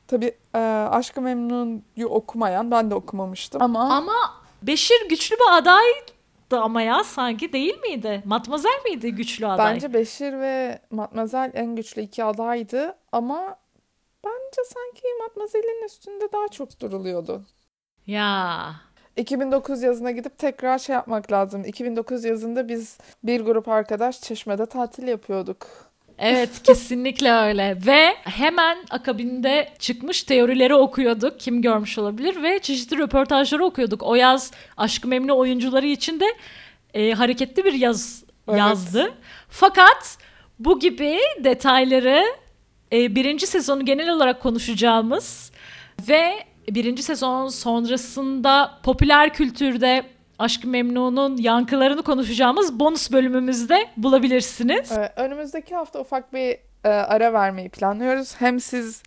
[0.07, 0.59] tabii e,
[0.91, 4.13] Aşkı Memnun'u okumayan ben de okumamıştım ama, Ama
[4.61, 5.57] Beşir güçlü bir
[6.51, 8.21] adaydı ama ya sanki değil miydi?
[8.25, 9.75] Matmazel miydi güçlü aday?
[9.75, 13.55] bence Beşir ve Matmazel en güçlü iki adaydı ama
[14.25, 17.45] bence sanki Matmazel'in üstünde daha çok duruluyordu.
[18.07, 18.75] Ya
[19.17, 21.65] 2009 yazına gidip tekrar şey yapmak lazım.
[21.65, 25.90] 2009 yazında biz bir grup arkadaş Çeşme'de tatil yapıyorduk.
[26.21, 33.65] Evet kesinlikle öyle ve hemen akabinde çıkmış teorileri okuyorduk kim görmüş olabilir ve çeşitli röportajları
[33.65, 34.03] okuyorduk.
[34.03, 36.25] O yaz Aşk-ı Memnu oyuncuları için de
[36.93, 38.59] e, hareketli bir yaz Evet.
[38.59, 39.13] yazdı.
[39.49, 40.17] Fakat
[40.59, 42.25] bu gibi detayları
[42.93, 45.51] e, birinci sezonu genel olarak konuşacağımız
[46.07, 46.33] ve
[46.69, 50.03] birinci sezon sonrasında popüler kültürde
[50.41, 54.91] Aşk-ı Memnu'nun yankılarını konuşacağımız bonus bölümümüzde bulabilirsiniz.
[54.91, 58.35] Ee, önümüzdeki hafta ufak bir e, ara vermeyi planlıyoruz.
[58.39, 59.03] Hem siz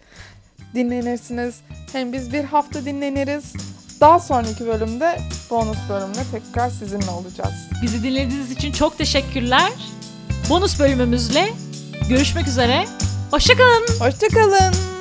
[0.75, 1.61] dinlenirsiniz
[1.93, 3.53] hem biz bir hafta dinleniriz.
[4.01, 5.19] Daha sonraki bölümde
[5.51, 7.69] bonus bölümle tekrar sizinle olacağız.
[7.83, 9.73] Bizi dinlediğiniz için çok teşekkürler.
[10.51, 11.49] Bonus bölümümüzle
[12.09, 12.85] görüşmek üzere.
[13.31, 13.87] Hoşçakalın.
[14.01, 14.94] Hoşçakalın.